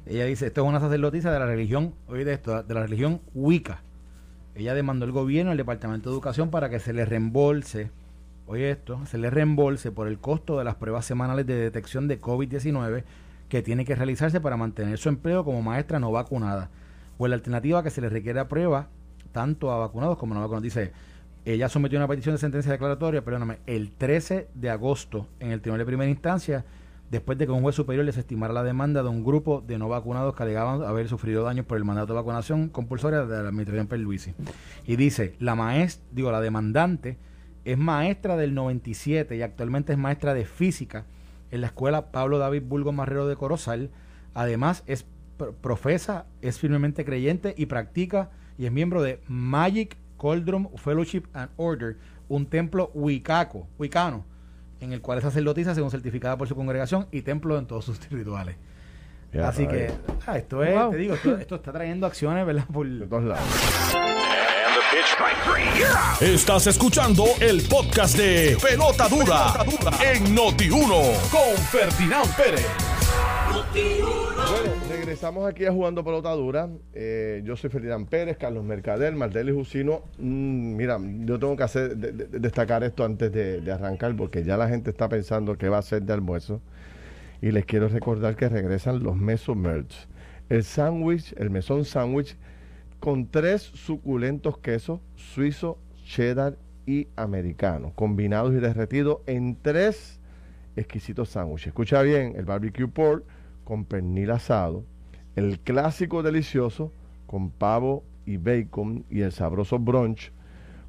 [0.07, 3.21] Ella dice, esto es una sacerdotisa de la religión, oye de esto, de la religión
[3.35, 3.81] Wicca.
[4.55, 7.91] Ella demandó al gobierno, al Departamento de Educación, para que se le reembolse,
[8.47, 12.19] oye esto, se le reembolse por el costo de las pruebas semanales de detección de
[12.19, 13.03] COVID-19
[13.49, 16.69] que tiene que realizarse para mantener su empleo como maestra no vacunada.
[17.17, 18.87] O la alternativa que se le requiere prueba
[19.31, 20.63] tanto a vacunados como no vacunados.
[20.63, 20.91] Dice,
[21.45, 25.79] ella sometió una petición de sentencia declaratoria, perdóname, el 13 de agosto en el tribunal
[25.79, 26.65] de primera instancia,
[27.09, 30.35] después de que un juez superior desestimara la demanda de un grupo de no vacunados
[30.35, 34.33] que alegaban haber sufrido daños por el mandato de vacunación compulsoria de la administración Perluisi.
[34.85, 37.17] Y dice, la maestra, digo, la demandante
[37.65, 41.05] es maestra del 97 y actualmente es maestra de física
[41.51, 43.91] en la escuela Pablo David Bulgo Marrero de Corozal.
[44.33, 45.05] Además, es
[45.61, 51.97] profesa, es firmemente creyente y practica y es miembro de Magic Coldrum Fellowship and Order,
[52.29, 54.23] un templo huicaco, huicano,
[54.79, 57.99] en el cual es sacerdotisa según certificada por su congregación y templo en todos sus
[58.11, 58.55] rituales.
[59.43, 59.89] Así que
[60.27, 62.65] ah, esto es, te digo, esto, está trayendo acciones, ¿verdad?
[62.71, 64.10] Por todos lados.
[66.19, 69.53] Estás escuchando el podcast de Pelota Dura,
[70.03, 72.67] en Noti1 con Ferdinand Pérez.
[73.71, 76.67] Bueno, regresamos aquí a Jugando Pelota Dura.
[76.93, 80.03] Eh, yo soy Ferdinand Pérez, Carlos Mercader, Martel y Jusino.
[80.17, 84.89] Mm, mira, yo tengo que hacer destacar esto antes de, arrancar porque ya la gente
[84.89, 86.61] está pensando qué va a ser de almuerzo.
[87.41, 90.07] Y les quiero recordar que regresan los Meso Merch.
[90.49, 92.35] El sándwich, el mesón sándwich
[93.01, 100.19] con tres suculentos quesos suizo, cheddar y americano, combinados y derretidos en tres
[100.75, 101.67] exquisitos sándwiches.
[101.67, 103.25] Escucha bien, el barbecue pork
[103.63, 104.85] con pernil asado,
[105.35, 106.93] el clásico delicioso
[107.25, 110.31] con pavo y bacon y el sabroso brunch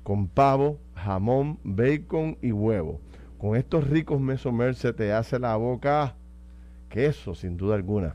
[0.03, 3.01] con pavo, jamón, bacon y huevo.
[3.39, 6.15] Con estos ricos mesomer se te hace la boca
[6.91, 8.15] queso, sin duda alguna.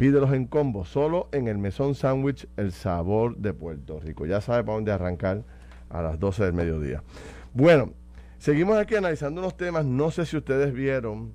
[0.00, 4.24] Pídelos en combo, solo en el Mesón Sandwich, el sabor de Puerto Rico.
[4.24, 5.44] Ya sabe para dónde arrancar
[5.90, 7.02] a las 12 del mediodía.
[7.52, 7.92] Bueno,
[8.38, 9.84] seguimos aquí analizando unos temas.
[9.84, 11.34] No sé si ustedes vieron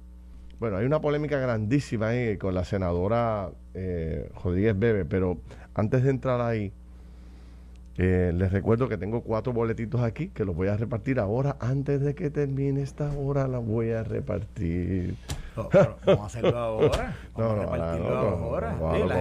[0.60, 5.38] bueno, hay una polémica grandísima ahí con la senadora eh, Rodríguez Bebe, pero
[5.76, 6.74] antes de entrar ahí,
[7.98, 11.56] eh, les recuerdo que tengo cuatro boletitos aquí que los voy a repartir ahora.
[11.60, 15.18] Antes de que termine esta hora, las voy a repartir.
[15.56, 17.16] Vamos a hacerlo ahora.
[17.36, 18.76] Vamos no, a repartirlo ahora.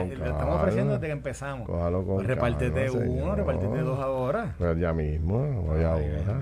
[0.04, 1.68] le estamos ofreciendo desde que empezamos.
[1.68, 4.54] Pues repártete uno, repártete dos ahora.
[4.58, 6.40] Pues ya mismo, voy ahora.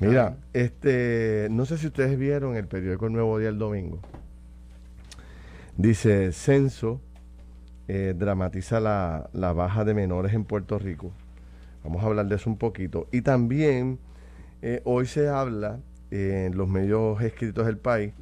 [0.00, 4.00] Mira, este, no sé si ustedes vieron el periódico El Nuevo Día el domingo.
[5.76, 7.00] Dice, censo
[7.86, 11.12] eh, dramatiza la, baja de menores en Puerto Rico.
[11.82, 13.08] Vamos a hablar de eso un poquito.
[13.12, 13.98] Y también
[14.62, 18.14] eh, hoy se habla en los medios escritos del país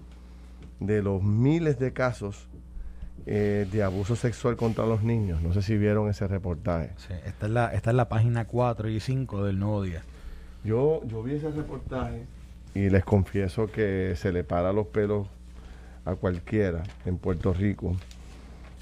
[0.86, 2.48] de los miles de casos
[3.24, 5.42] eh, de abuso sexual contra los niños.
[5.42, 6.90] No sé si vieron ese reportaje.
[6.96, 10.02] Sí, esta es la, esta es la página 4 y 5 del Nuevo Día.
[10.64, 12.26] Yo, yo vi ese reportaje
[12.74, 15.28] y les confieso que se le para los pelos
[16.04, 17.96] a cualquiera en Puerto Rico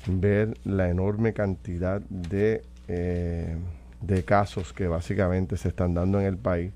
[0.06, 3.56] ver la enorme cantidad de, eh,
[4.00, 6.72] de casos que básicamente se están dando en el país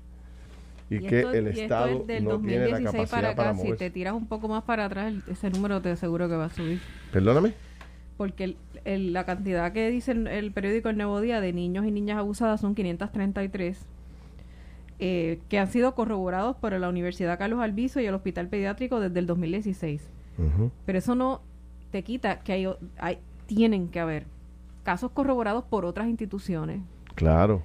[0.89, 4.63] y, que el Estado no tiene la capacidad para, Si te tiras un poco más
[4.63, 6.79] para atrás, ese número te aseguro que va a subir.
[7.11, 7.53] Perdóname.
[8.17, 12.17] Porque la cantidad que dice el, el periódico El Nuevo Día de niños y niñas
[12.17, 13.85] abusadas son 533
[14.97, 19.19] eh, que han sido corroborados por la Universidad Carlos Albizo y el Hospital Pediátrico desde
[19.19, 20.09] el 2016.
[20.85, 21.41] Pero eso no
[21.91, 22.67] te quita que hay,
[22.97, 24.25] hay, tienen que haber
[24.83, 26.81] casos corroborados por otras instituciones.
[27.15, 27.63] Claro.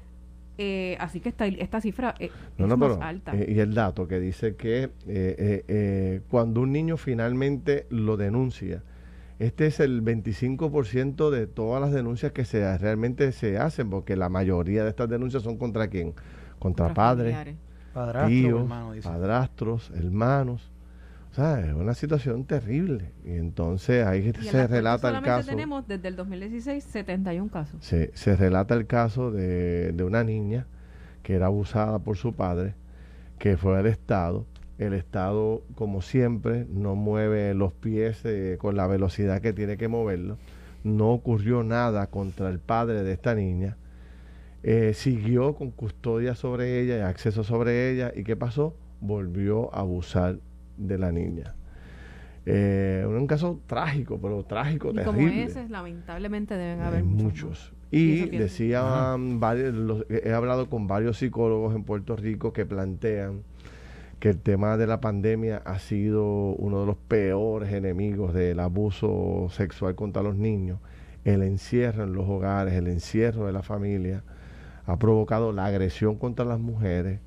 [0.62, 3.33] Eh, así que esta, esta cifra eh, es más alta.
[3.35, 4.90] y el dato que dice que
[6.29, 8.83] cuando un niño finalmente lo denuncia,
[9.38, 14.29] este es el 25% de todas las denuncias que se realmente se hacen, porque la
[14.29, 16.14] mayoría de estas denuncias son contra quién?
[16.61, 17.57] contra padres,
[18.29, 18.70] tíos,
[19.03, 20.70] padrastros, hermanos.
[21.30, 23.12] O sea, es una situación terrible.
[23.24, 25.48] Y entonces ahí se relata el caso.
[25.48, 27.84] tenemos desde el 2016 71 casos.
[27.84, 30.66] Se, se relata el caso de, de una niña
[31.22, 32.74] que era abusada por su padre,
[33.38, 34.46] que fue el Estado.
[34.78, 39.88] El Estado, como siempre, no mueve los pies eh, con la velocidad que tiene que
[39.88, 40.36] moverlo.
[40.82, 43.76] No ocurrió nada contra el padre de esta niña.
[44.62, 48.10] Eh, siguió con custodia sobre ella y acceso sobre ella.
[48.16, 48.74] ¿Y qué pasó?
[49.00, 50.38] Volvió a abusar
[50.86, 51.54] de la niña.
[52.46, 55.30] Eh, un caso trágico, pero trágico, y terrible.
[55.30, 57.72] Como ese, lamentablemente deben haber muchos.
[57.90, 63.42] Y, decían varios, he hablado con varios psicólogos en Puerto Rico que plantean
[64.20, 69.48] que el tema de la pandemia ha sido uno de los peores enemigos del abuso
[69.50, 70.78] sexual contra los niños.
[71.24, 74.22] El encierro en los hogares, el encierro de la familia,
[74.86, 77.20] ha provocado la agresión contra las mujeres,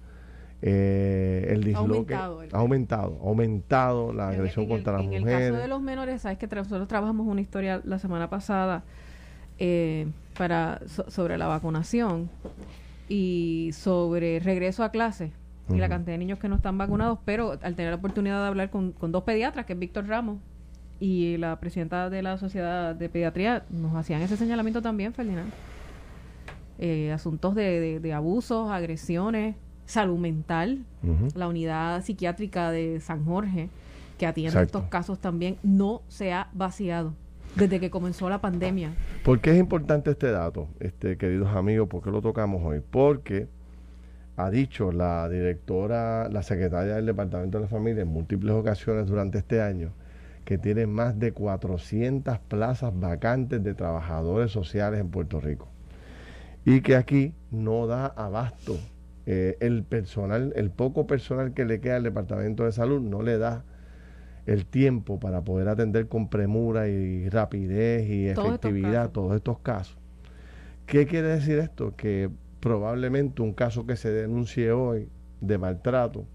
[0.66, 2.24] eh, el disloque ha
[2.54, 5.28] aumentado, ha aumentado, la agresión contra las mujeres.
[5.28, 8.84] En el caso de los menores, sabes que nosotros trabajamos una historia la semana pasada
[9.60, 12.30] eh, para sobre la vacunación
[13.10, 15.34] y sobre regreso a clase
[15.70, 18.48] y la cantidad de niños que no están vacunados, pero al tener la oportunidad de
[18.48, 20.38] hablar con, dos pediatras, que es Víctor Ramos
[21.02, 25.52] y la presidenta de la Sociedad de Pediatría, nos hacían ese señalamiento también, Ferdinand.
[26.80, 30.86] Eh, asuntos de, de, abusos, agresiones, salud mental,
[31.36, 33.70] la unidad psiquiátrica de San Jorge,
[34.18, 37.14] que atiende estos casos también, no se ha vaciado
[37.56, 38.92] desde que comenzó la pandemia.
[39.24, 41.88] ¿Por qué es importante este dato, este, queridos amigos?
[41.88, 42.82] ¿Por qué lo tocamos hoy?
[42.90, 43.48] Porque
[44.36, 49.38] ha dicho la directora, la secretaria del Departamento de la Familia en múltiples ocasiones durante
[49.38, 49.92] este año
[50.46, 55.70] que tiene más de 400 plazas vacantes de trabajadores sociales en Puerto Rico
[56.66, 58.78] y que aquí no da abasto
[59.26, 63.38] eh, el personal, el poco personal que le queda al Departamento de Salud no le
[63.38, 63.64] da
[64.46, 69.98] el tiempo para poder atender con premura y rapidez y efectividad todos estos casos.
[70.86, 71.96] ¿Qué quiere decir esto?
[71.96, 75.08] Que probablemente un caso que se denuncie hoy
[75.40, 76.26] de maltrato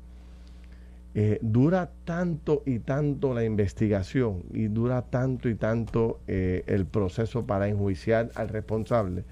[1.14, 7.46] eh, dura tanto y tanto la investigación y dura tanto y tanto eh, el proceso
[7.46, 9.24] para enjuiciar al responsable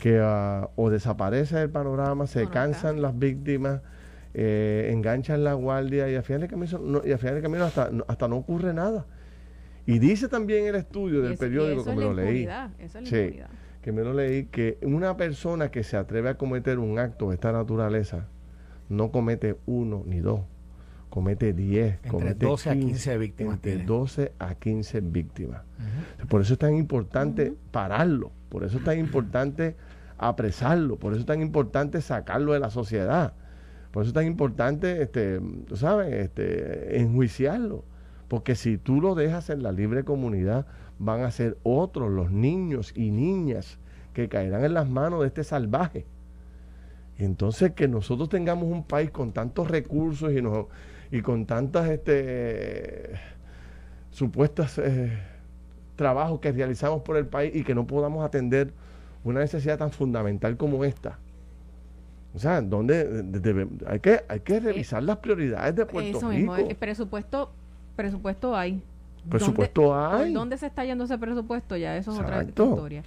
[0.00, 3.80] que ah, o desaparece el panorama, se cansan las víctimas,
[4.34, 7.90] eh, enganchan la guardia y al final del camino, no, y al final camino hasta,
[7.90, 9.06] no, hasta no ocurre nada.
[9.86, 12.48] Y dice también el estudio del periódico que me lo leí.
[13.80, 17.36] que me lo leí, que una persona que se atreve a cometer un acto de
[17.36, 18.26] esta naturaleza
[18.88, 20.40] no comete uno ni dos,
[21.08, 23.54] comete diez, comete 12 a 15 víctimas.
[23.54, 25.62] Entre 12 a 15 víctimas.
[26.28, 29.76] Por eso es tan importante pararlo, por eso es tan importante
[30.18, 33.34] apresarlo, por eso es tan importante sacarlo de la sociedad.
[33.90, 37.84] Por eso es tan importante, este, tú sabes, este, enjuiciarlo.
[38.28, 40.66] Porque si tú lo dejas en la libre comunidad,
[40.98, 43.78] van a ser otros los niños y niñas
[44.12, 46.06] que caerán en las manos de este salvaje.
[47.18, 50.32] Entonces, que nosotros tengamos un país con tantos recursos
[51.10, 53.12] y, con tantas este,
[54.10, 55.18] supuestas eh,
[55.96, 58.72] trabajos que realizamos por el país y que no podamos atender
[59.24, 61.18] una necesidad tan fundamental como esta.
[62.34, 63.24] O sea, donde
[63.86, 66.52] hay que hay que revisar las prioridades de Puerto eso Rico.
[66.52, 67.50] Mismo, el presupuesto
[67.96, 68.82] presupuesto hay.
[69.28, 70.32] Presupuesto hay.
[70.32, 71.76] ¿Dónde se está yendo ese presupuesto?
[71.76, 73.02] Ya eso es otra historia.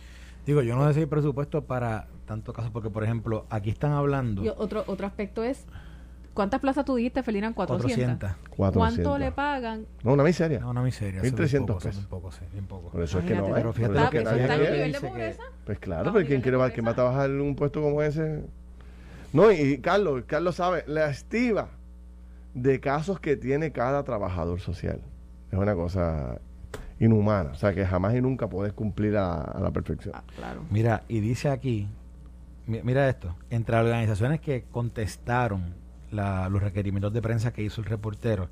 [0.46, 3.92] Digo, yo no sé si hay presupuesto para tantos casos porque por ejemplo, aquí están
[3.92, 4.44] hablando.
[4.44, 5.66] Y otro otro aspecto es
[6.34, 7.54] ¿Cuántas plazas tú dijiste, Felina?
[7.54, 8.32] 400.
[8.56, 8.74] 400.
[8.74, 9.86] ¿Cuánto le pagan?
[10.04, 10.60] No, una miseria.
[10.60, 11.22] No, una miseria.
[11.22, 12.04] 1.300 pesos.
[12.04, 12.90] Un poco, sí, un poco.
[12.90, 13.54] Por eso es que no hay.
[13.54, 15.44] Pero fíjate que nadie nivel de pobreza?
[15.66, 18.44] Pues claro, pero ¿quién quiere va, quién va a trabajar en un puesto como ese?
[19.34, 21.70] No, y Carlos, Carlos sabe, la estiva
[22.54, 25.02] de casos que tiene cada trabajador social.
[25.52, 26.40] Es una cosa
[27.00, 27.52] inhumana.
[27.52, 30.14] O sea, que jamás y nunca puedes cumplir a, la perfección.
[30.16, 30.64] Ah, claro.
[30.70, 31.88] Mira, y dice aquí,
[32.66, 35.79] mira esto, entre organizaciones que contestaron
[36.12, 38.50] los requerimientos de prensa que hizo el reportero,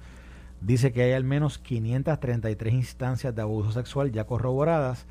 [0.61, 5.05] dice que hay al menos 533 instancias de abuso sexual ya corroboradas,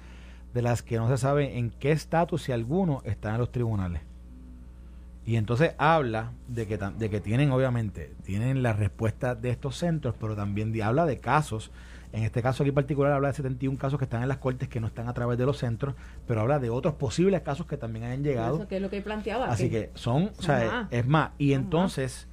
[0.55, 4.03] de las que no se sabe en qué estatus, si alguno, están en los tribunales.
[5.27, 10.15] Y entonces habla de que, de que tienen, obviamente, tienen la respuesta de estos centros,
[10.21, 11.73] pero también habla de casos.
[12.13, 14.79] En este caso aquí particular habla de 71 casos que están en las cortes que
[14.79, 15.97] no están a través de los centros,
[16.29, 18.57] pero habla de otros posibles casos que también hayan llegado.
[18.57, 19.47] Eso que es lo que planteaba.
[19.47, 21.33] Así que, son, o sea, es, más.
[21.39, 22.29] Y entonces,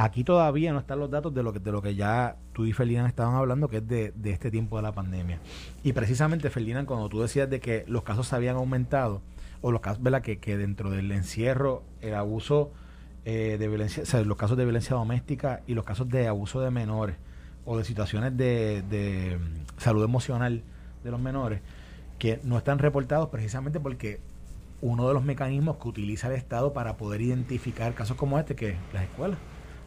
[0.00, 2.72] Aquí todavía no están los datos de lo que, de lo que ya tú y
[2.72, 5.40] Ferdinand estaban hablando, que es de, este tiempo de la pandemia.
[5.82, 9.22] Y precisamente, Ferdinand, cuando tú decías de que los casos se habían aumentado,
[9.60, 10.22] o los casos, ¿verdad?
[10.22, 12.70] Que, dentro del encierro, el abuso
[13.24, 16.60] eh, de violencia, o sea, los casos de violencia doméstica y los casos de abuso
[16.60, 17.16] de menores,
[17.64, 20.62] o de situaciones de, de mm, salud emocional
[21.02, 21.60] de los menores,
[22.20, 24.20] que no están reportados precisamente porque
[24.80, 28.68] uno de los mecanismos que utiliza el Estado para poder identificar casos como este, que
[28.70, 29.38] es las escuelas.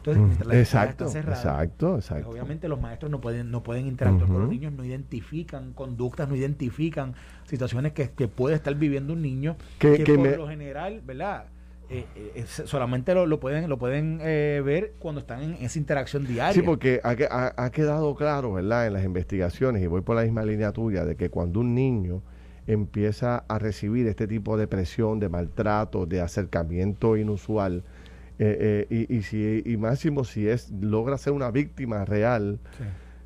[0.04, 2.30] Entonces, la exacto, exacto, pues, exacto.
[2.30, 6.34] obviamente los maestros no pueden, no pueden interactuar con los niños, no identifican conductas, no
[6.34, 11.46] identifican situaciones que, que puede estar viviendo un niño que, por lo general, ¿verdad?
[11.88, 16.54] Eh, eh, solamente lo, pueden lo pueden eh, ver cuando están en esa interacción diaria.
[16.54, 18.86] Sí, porque ha, ha, quedado claro, ¿verdad?
[18.86, 22.22] En las investigaciones, y voy por la misma línea tuya, de que cuando un niño
[22.66, 27.84] empieza a recibir este tipo de presión, de maltrato, de acercamiento inusual,
[28.90, 32.58] y, y, si, y máximo si es logra ser una víctima real,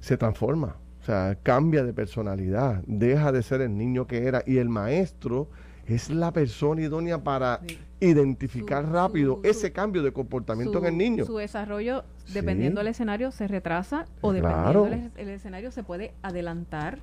[0.01, 0.77] se transforma.
[1.01, 5.49] O sea, cambia de personalidad, deja de ser el niño que era, y el maestro
[5.87, 7.61] es la persona idónea para
[8.01, 11.25] identificar rápido ese cambio de comportamiento en el niño.
[11.25, 12.05] Su desarrollo,
[12.35, 16.99] dependiendo del escenario, se retrasa o dependiendo del escenario se puede adelantar.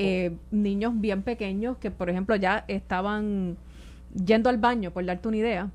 [0.00, 3.56] Eh, niños bien pequeños que, por ejemplo, ya estaban
[4.14, 5.70] yendo al baño, por darte una idea,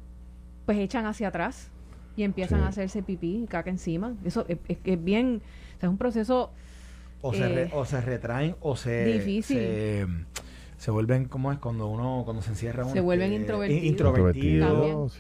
[0.65, 1.71] pues echan hacia atrás
[2.15, 4.15] y empiezan a hacerse pipí y caca encima.
[4.23, 5.41] Eso es, es, bien,
[5.81, 6.51] es un proceso...
[7.21, 9.05] O, se, eh, o se retraen o se...
[9.05, 9.57] Difícil.
[10.77, 13.85] se vuelven como es cuando uno cuando se encierra se vuelven eh, introvertidos.
[13.85, 15.17] introvertidos.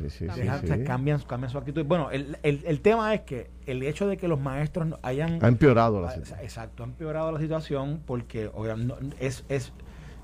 [0.85, 1.85] Cambian, cambian, su actitud.
[1.85, 6.01] Bueno el, el, tema es que el hecho de que los maestros hayan ha empeorado
[6.01, 6.39] la situación.
[6.41, 8.51] exacto ha empeorado la situación porque
[9.21, 9.71] es es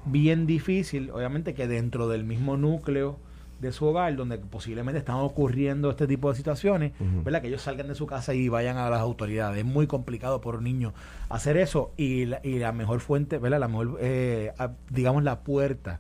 [0.04, 3.20] bien difícil obviamente que dentro del mismo núcleo
[3.60, 6.94] de su hogar, donde posiblemente están ocurriendo este tipo de situaciones,
[7.24, 7.42] ¿verdad?
[7.42, 9.60] Que ellos salgan de su casa y vayan a las autoridades.
[9.60, 10.94] Es muy complicado por un niño
[11.30, 13.60] hacer eso y la, y la mejor fuente, ¿verdad?
[13.60, 14.54] La mejor, eh,
[14.90, 16.00] digamos, la puerta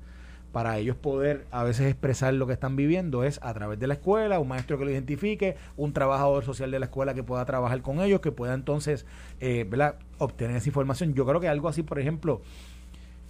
[0.51, 3.95] para ellos poder a veces expresar lo que están viviendo es a través de la
[3.95, 7.81] escuela, un maestro que lo identifique, un trabajador social de la escuela que pueda trabajar
[7.81, 9.05] con ellos, que pueda entonces
[9.39, 9.95] eh, ¿verdad?
[10.17, 11.13] obtener esa información.
[11.13, 12.41] Yo creo que algo así, por ejemplo,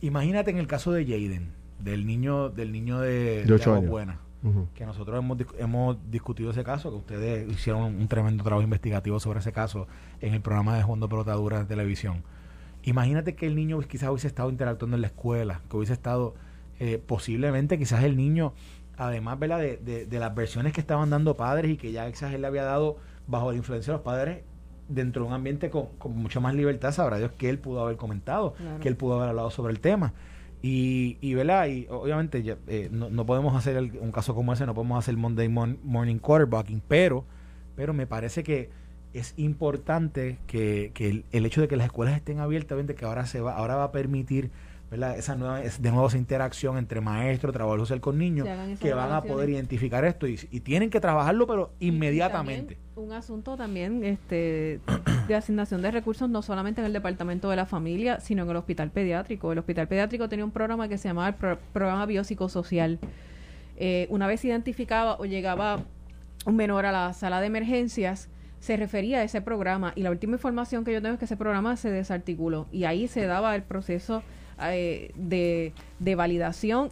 [0.01, 4.19] imagínate en el caso de Jaden del niño del niño de, de, Buena.
[4.73, 9.39] Que nosotros hemos, hemos discutido ese caso, que ustedes hicieron un tremendo trabajo investigativo sobre
[9.39, 9.87] ese caso
[10.21, 12.23] en el programa de Juan de Pelotadura de televisión.
[12.83, 16.35] Imagínate que el niño quizás hubiese estado interactuando en la escuela, que hubiese estado
[16.79, 18.53] eh, posiblemente quizás el niño,
[18.97, 22.47] además De, de, las versiones que estaban dando padres y que ya quizás él le
[22.47, 24.43] había dado bajo la influencia de los padres
[24.87, 27.97] dentro de un ambiente con, con mucha más libertad, sabrá Dios que él pudo haber
[27.97, 30.13] comentado, que él pudo haber hablado sobre el tema.
[30.61, 31.67] Y, y, ¿verdad?
[31.67, 35.47] y obviamente eh, no, no, podemos hacer un caso como ese, no podemos hacer Monday
[35.47, 37.23] morning quarterbacking, pero,
[37.77, 38.69] pero me parece que
[39.13, 43.39] es importante que, que el, hecho de que las escuelas estén abiertas, que ahora se
[43.39, 44.51] va, ahora va a permitir
[44.91, 48.47] esa nueva, de nuevo esa interacción entre maestro, trabajo social con niños,
[48.79, 52.77] que van a poder identificar esto y, tienen que trabajarlo, pero inmediatamente.
[52.95, 54.79] un asunto también este,
[55.27, 58.55] de asignación de recursos, no solamente en el departamento de la familia, sino en el
[58.55, 59.51] hospital pediátrico.
[59.51, 62.99] El hospital pediátrico tenía un programa que se llamaba el programa biopsicosocial.
[63.77, 65.83] Eh, una vez identificaba o llegaba
[66.45, 68.29] un menor a la sala de emergencias,
[68.59, 71.37] se refería a ese programa y la última información que yo tengo es que ese
[71.37, 74.21] programa se desarticuló y ahí se daba el proceso
[74.61, 76.91] eh, de, de validación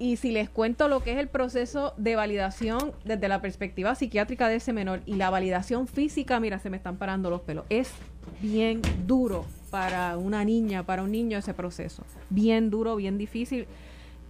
[0.00, 4.48] y si les cuento lo que es el proceso de validación desde la perspectiva psiquiátrica
[4.48, 7.66] de ese menor y la validación física, mira, se me están parando los pelos.
[7.68, 7.92] Es
[8.40, 12.02] bien duro para una niña, para un niño ese proceso.
[12.30, 13.66] Bien duro, bien difícil.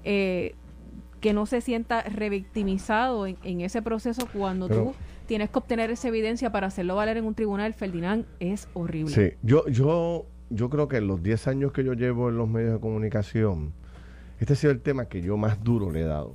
[0.03, 0.57] Eh,
[1.21, 4.95] que no se sienta revictimizado en, ese proceso cuando tú
[5.27, 9.15] tienes que obtener esa evidencia para hacerlo valer en un tribunal, Ferdinand, es horrible.
[9.15, 12.49] Sí, yo, yo yo creo que en los 10 años que yo llevo en los
[12.49, 13.73] medios de comunicación,
[14.41, 16.35] este ha sido el tema que yo más duro le he dado.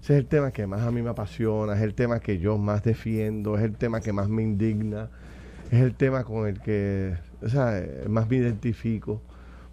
[0.00, 2.58] Ese es el tema que más a mí me apasiona, es el tema que yo
[2.58, 5.08] más defiendo, es el tema que más me indigna,
[5.70, 9.20] es el tema con el que sea, más me identifico.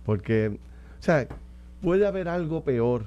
[0.06, 0.58] Porque,
[1.00, 1.28] o sea,
[1.82, 3.06] puede haber algo peor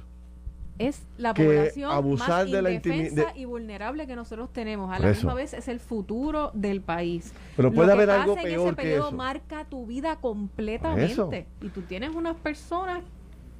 [0.78, 4.92] es la población más indefensa y vulnerable que nosotros tenemos.
[4.92, 7.32] A la misma vez es el futuro del país.
[7.56, 11.46] Pero puede haber algo peor ese periodo marca tu vida completamente.
[11.60, 13.02] Y tú tienes unas personas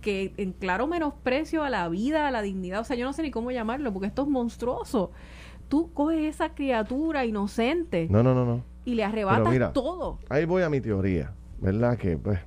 [0.01, 3.23] que en claro menosprecio a la vida, a la dignidad, o sea, yo no sé
[3.23, 5.11] ni cómo llamarlo, porque esto es monstruoso.
[5.69, 8.07] Tú coges esa criatura inocente.
[8.09, 8.62] No, no, no, no.
[8.85, 10.19] Y le arrebatas todo.
[10.29, 11.99] Ahí voy a mi teoría, ¿verdad?
[11.99, 12.39] Que pues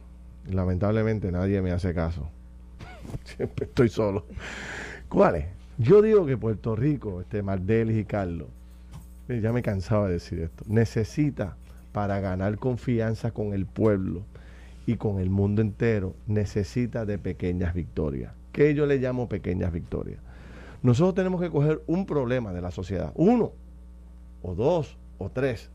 [0.45, 2.30] lamentablemente nadie me hace caso
[3.24, 4.26] Siempre estoy solo.
[5.07, 5.45] ¿Cuáles?
[5.78, 8.49] Yo digo que Puerto Rico, este Mardelis y Carlos,
[9.30, 11.55] eh, ya me cansaba de decir esto, necesita
[11.93, 14.24] para ganar confianza con el pueblo
[14.86, 18.34] y con el mundo entero, necesita de pequeñas victorias.
[18.51, 20.20] ¿Qué yo le llamo pequeñas victorias?
[20.84, 23.51] Nosotros tenemos que coger un problema de la sociedad, uno,
[24.41, 25.70] o dos, o tres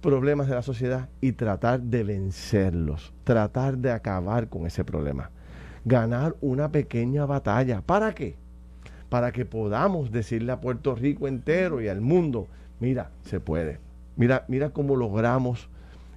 [0.00, 5.30] problemas de la sociedad y tratar de vencerlos, tratar de acabar con ese problema
[5.84, 7.80] ganar una pequeña batalla.
[7.82, 8.36] ¿Para qué?
[9.12, 12.48] para que podamos decirle a Puerto Rico entero y al mundo,
[12.80, 13.78] mira, se puede.
[14.16, 15.68] Mira, mira cómo logramos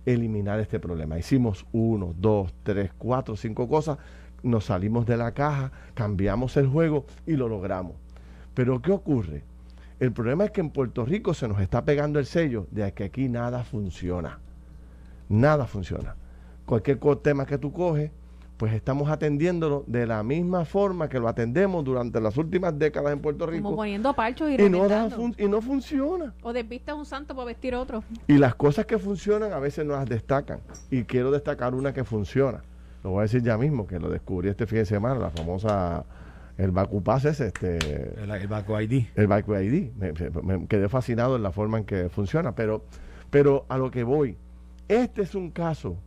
[0.05, 1.20] eliminar este problema.
[1.20, 3.97] Hicimos uno, dos, tres, cuatro, cinco cosas,
[4.43, 7.97] nos salimos de la caja, cambiamos el juego y lo logramos.
[8.53, 9.43] Pero ¿qué ocurre?
[9.99, 13.03] El problema es que en Puerto Rico se nos está pegando el sello de que
[13.03, 14.39] aquí nada funciona.
[15.28, 16.16] Nada funciona.
[16.66, 18.09] Cualquier tema que tú coges,
[18.57, 23.19] pues estamos atendiéndolo de la misma forma que lo atendemos durante las últimas décadas en
[23.19, 23.63] Puerto Rico.
[23.63, 24.87] Como poniendo parchos y, y no,
[25.37, 26.33] y no funciona.
[26.41, 28.03] O a un santo para vestir otro.
[28.27, 30.59] Y las cosas que funcionan a veces no las destacan.
[30.89, 32.61] Y quiero destacar una que funciona.
[33.03, 36.05] Lo voy a decir ya mismo, que lo descubrí este fin de semana, la famosa
[36.57, 37.77] el Baku Pass es este
[38.23, 41.83] el, el Baku ID el Baku ID me, me, quedé fascinado en la forma en
[41.83, 42.85] que funciona pero
[43.29, 44.37] pero a lo que voy
[44.87, 45.97] este es un caso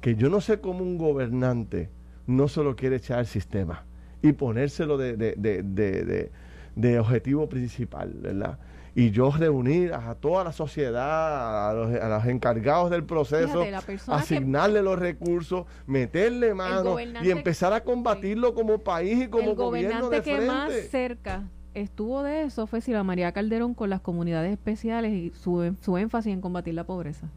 [0.00, 1.90] que yo no sé cómo un gobernante
[2.26, 3.84] no se lo quiere echar al sistema
[4.22, 6.30] y ponérselo de, de, de,
[6.74, 8.58] de objetivo principal, ¿verdad?
[8.94, 13.64] y yo reunir a toda la sociedad, a los, encargados del proceso,
[14.08, 20.22] asignarle los recursos, meterle mano y empezar a combatirlo como país y como gobierno de
[20.22, 25.30] que más cerca estuvo de eso fue Sila María Calderón con las comunidades especiales y
[25.30, 27.28] su, su énfasis en combatir la pobreza.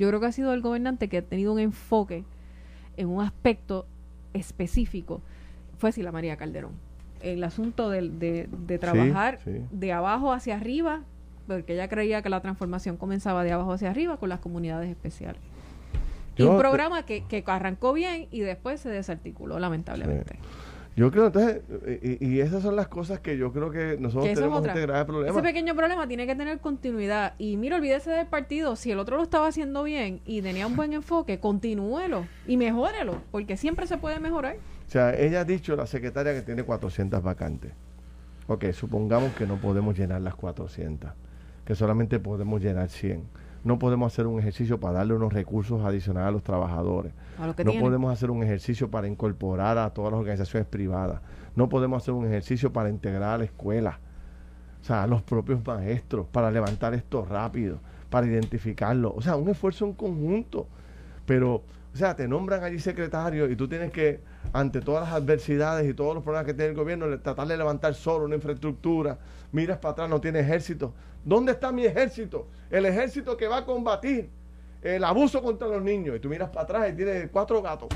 [0.00, 2.24] Yo creo que ha sido el gobernante que ha tenido un enfoque
[2.96, 3.84] en un aspecto
[4.32, 5.20] específico.
[5.76, 6.72] Fue Sila María Calderón.
[7.20, 11.02] El asunto de, de, trabajar de abajo hacia arriba,
[11.46, 15.42] porque ella creía que la transformación comenzaba de abajo hacia arriba con las comunidades especiales.
[16.34, 20.38] y un programa que, que arrancó bien y después se desarticuló, lamentablemente.
[20.96, 21.62] Yo creo, entonces,
[22.20, 25.32] y, esas son las cosas que yo creo que nosotros tenemos este grave problema.
[25.32, 27.34] Ese pequeño problema tiene que tener continuidad.
[27.38, 28.76] Y mira, olvídese del partido.
[28.76, 33.22] Si el otro lo estaba haciendo bien y tenía un buen enfoque, continúelo y mejórelo,
[33.30, 34.56] porque siempre se puede mejorar.
[34.86, 37.72] O sea, ella ha dicho, la secretaria, que tiene 400 vacantes.
[38.48, 41.12] Ok, supongamos que no podemos llenar las 400,
[41.64, 43.22] que solamente podemos llenar 100
[43.62, 47.12] no podemos hacer un ejercicio para darle unos recursos adicionales a los trabajadores.
[47.38, 51.20] no podemos hacer un ejercicio para incorporar a todas las organizaciones privadas.
[51.56, 53.98] No podemos hacer un ejercicio para integrar a la escuela.
[54.80, 59.12] O sea, a los propios maestros, para levantar esto rápido, para identificarlo.
[59.14, 60.66] O sea, un esfuerzo en conjunto.
[61.26, 64.20] Pero, o sea, te nombran allí secretario y tú tienes que,
[64.54, 67.94] ante todas las adversidades y todos los problemas que tiene el gobierno, tratar de levantar
[67.94, 69.18] solo una infraestructura.
[69.52, 70.94] Miras para atrás, no tiene ejército.
[71.24, 72.48] ¿Dónde está mi ejército?
[72.70, 74.30] El ejército que va a combatir
[74.82, 76.16] el abuso contra los niños.
[76.16, 77.88] Y tú miras para atrás y tienes cuatro gatos.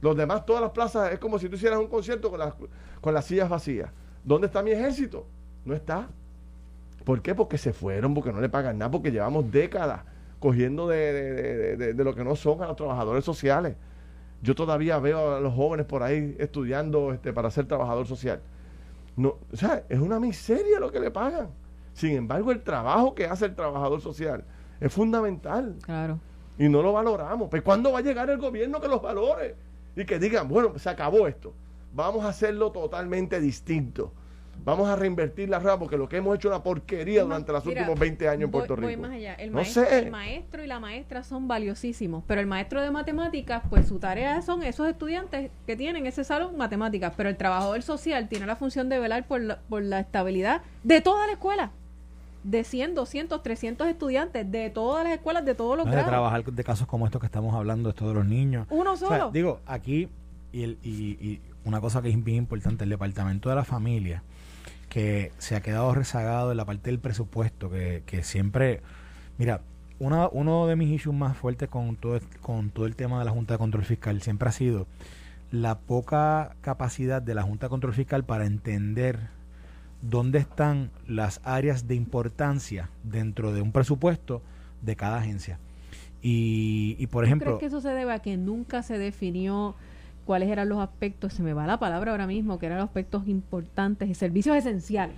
[0.00, 2.54] Los demás, todas las plazas, es como si tú hicieras un concierto con las,
[3.00, 3.90] con las sillas vacías.
[4.22, 5.26] ¿Dónde está mi ejército?
[5.64, 6.08] No está.
[7.04, 7.34] ¿Por qué?
[7.34, 10.02] Porque se fueron, porque no le pagan nada, porque llevamos décadas
[10.40, 13.76] cogiendo de, lo que no son a los trabajadores sociales.
[14.42, 18.40] Yo todavía veo a los jóvenes por ahí estudiando este, para ser trabajador social.
[19.16, 21.48] No, o sea, es una miseria lo que le pagan.
[21.94, 24.44] Sin embargo, el trabajo que hace el trabajador social
[24.80, 25.76] es fundamental.
[25.82, 26.18] Claro.
[26.58, 27.48] Y no lo valoramos.
[27.48, 29.56] Pues ¿cuándo va a llegar el gobierno que los valore?
[29.96, 31.54] Y que digan, bueno, se acabó esto.
[31.92, 34.12] Vamos a hacerlo totalmente distinto.
[34.64, 37.66] Vamos a reinvertir la rueda porque lo que hemos hecho es una porquería durante los
[37.66, 39.02] últimos 20 años en Puerto Rico.
[39.02, 39.34] más allá.
[39.34, 43.88] El, maestro, el maestro y la maestra son valiosísimos, pero el maestro de matemáticas, pues
[43.88, 48.46] su tarea son esos estudiantes que tienen ese salón matemáticas, pero el trabajador social tiene
[48.46, 51.72] la función de velar por la, por la estabilidad de toda la escuela
[52.44, 56.04] de 100, 200, 300 estudiantes de todas las escuelas, de todos los grados.
[56.04, 58.66] De trabajar de casos como estos que estamos hablando, esto de los niños.
[58.70, 59.30] Uno solo.
[59.32, 60.08] digo, aquí,
[60.52, 64.22] y, el, y, una cosa que es bien importante, el Departamento de la Familia,
[64.90, 68.82] que se ha quedado rezagado en la parte del presupuesto, que, que siempre,
[69.38, 69.62] mira,
[69.98, 73.30] una, uno de mis issues más fuertes con todo, con todo el tema de la
[73.30, 74.86] Junta de Control Fiscal siempre ha sido
[75.50, 79.33] la poca capacidad de la Junta de Control Fiscal para entender
[80.08, 84.42] dónde están las áreas de importancia dentro de un presupuesto
[84.82, 85.58] de cada agencia.
[86.22, 87.46] Y, y por ejemplo...
[87.46, 89.74] ¿Crees que eso se debe a que nunca se definió
[90.24, 93.26] cuáles eran los aspectos, se me va la palabra ahora mismo, que eran los aspectos
[93.28, 95.16] importantes y servicios esenciales?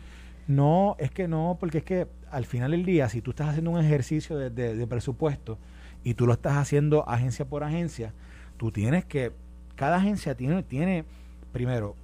[0.48, 3.70] No, es que no, porque es que al final del día, si tú estás haciendo
[3.70, 5.58] un ejercicio de, de presupuesto
[6.04, 8.12] y tú lo estás haciendo agencia por agencia,
[8.56, 9.32] tú tienes que,
[9.74, 11.04] cada agencia tiene, tiene
[11.52, 11.96] primero,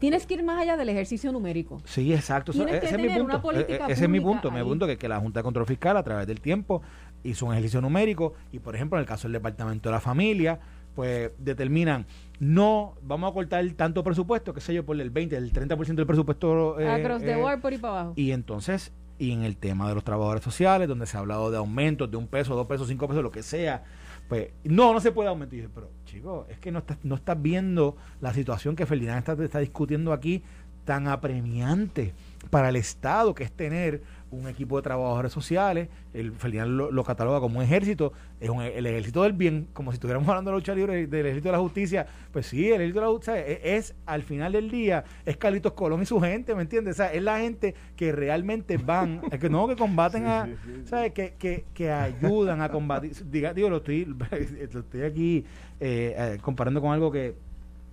[0.00, 1.80] Tienes que ir más allá del ejercicio numérico.
[1.84, 2.52] Sí, exacto.
[2.52, 3.52] ese, es mi punto.
[3.52, 4.50] E, e, ese es mi punto.
[4.50, 6.82] Punto que, que la Junta de Control Fiscal a través del tiempo
[7.22, 10.58] hizo un ejercicio numérico y, por ejemplo, en el caso del Departamento de la Familia,
[10.94, 12.06] pues determinan,
[12.38, 16.06] no, vamos a cortar tanto presupuesto, qué sé yo, por el 20, el 30% del
[16.06, 16.78] presupuesto.
[16.80, 18.12] Eh, Across the board, por y para abajo.
[18.16, 21.56] Y entonces, y en el tema de los trabajadores sociales, donde se ha hablado de
[21.56, 23.84] aumentos de un peso, dos pesos, cinco pesos, lo que sea,
[24.32, 25.68] pues no, no se puede aumentar.
[25.74, 29.58] pero chico, es que no estás, no estás viendo la situación que Ferdinand está, está
[29.58, 30.42] discutiendo aquí
[30.86, 32.14] tan apremiante
[32.50, 37.38] para el Estado, que es tener un equipo de trabajadores sociales, el Ferdinand lo, cataloga
[37.38, 40.74] como un ejército, es el ejército del bien, como si estuviéramos hablando de la lucha
[40.74, 44.22] libre del ejército de la justicia, pues sí, el ejército de la justicia es, al
[44.22, 46.94] final del día, es Carlitos Colón y su gente, ¿me entiendes?
[46.94, 50.48] O sea, es la gente que realmente van, es que no que combaten a,
[50.86, 51.12] ¿sabes?
[51.12, 55.44] Que, que, que, ayudan a combatir, diga, digo, lo estoy, lo estoy aquí
[55.78, 57.34] eh, eh, comparando con algo que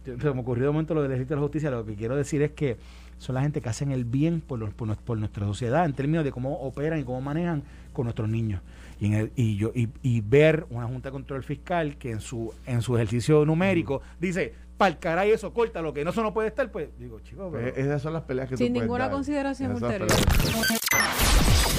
[0.05, 2.41] se me ocurrió de momento lo del ejército de la justicia, lo que quiero decir
[2.41, 2.77] es que
[3.19, 6.53] son la gente que hacen el bien por, por, nuestra sociedad en términos de cómo
[6.61, 7.63] operan y cómo manejan
[7.93, 8.61] con nuestros niños.
[8.99, 12.95] Y, y, yo, y, ver una Junta de Control Fiscal que en su, en su
[12.95, 16.71] ejercicio numérico dice, para el caray eso, corta lo que no, eso no puede estar,
[16.71, 17.67] pues digo, chicos, pero...
[17.75, 20.07] Esas son las peleas que Sin ninguna consideración ulterior.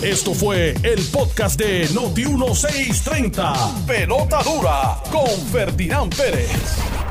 [0.03, 3.87] Esto fue el podcast de Noti1630.
[3.87, 7.00] Pelota dura con Ferdinand Pérez.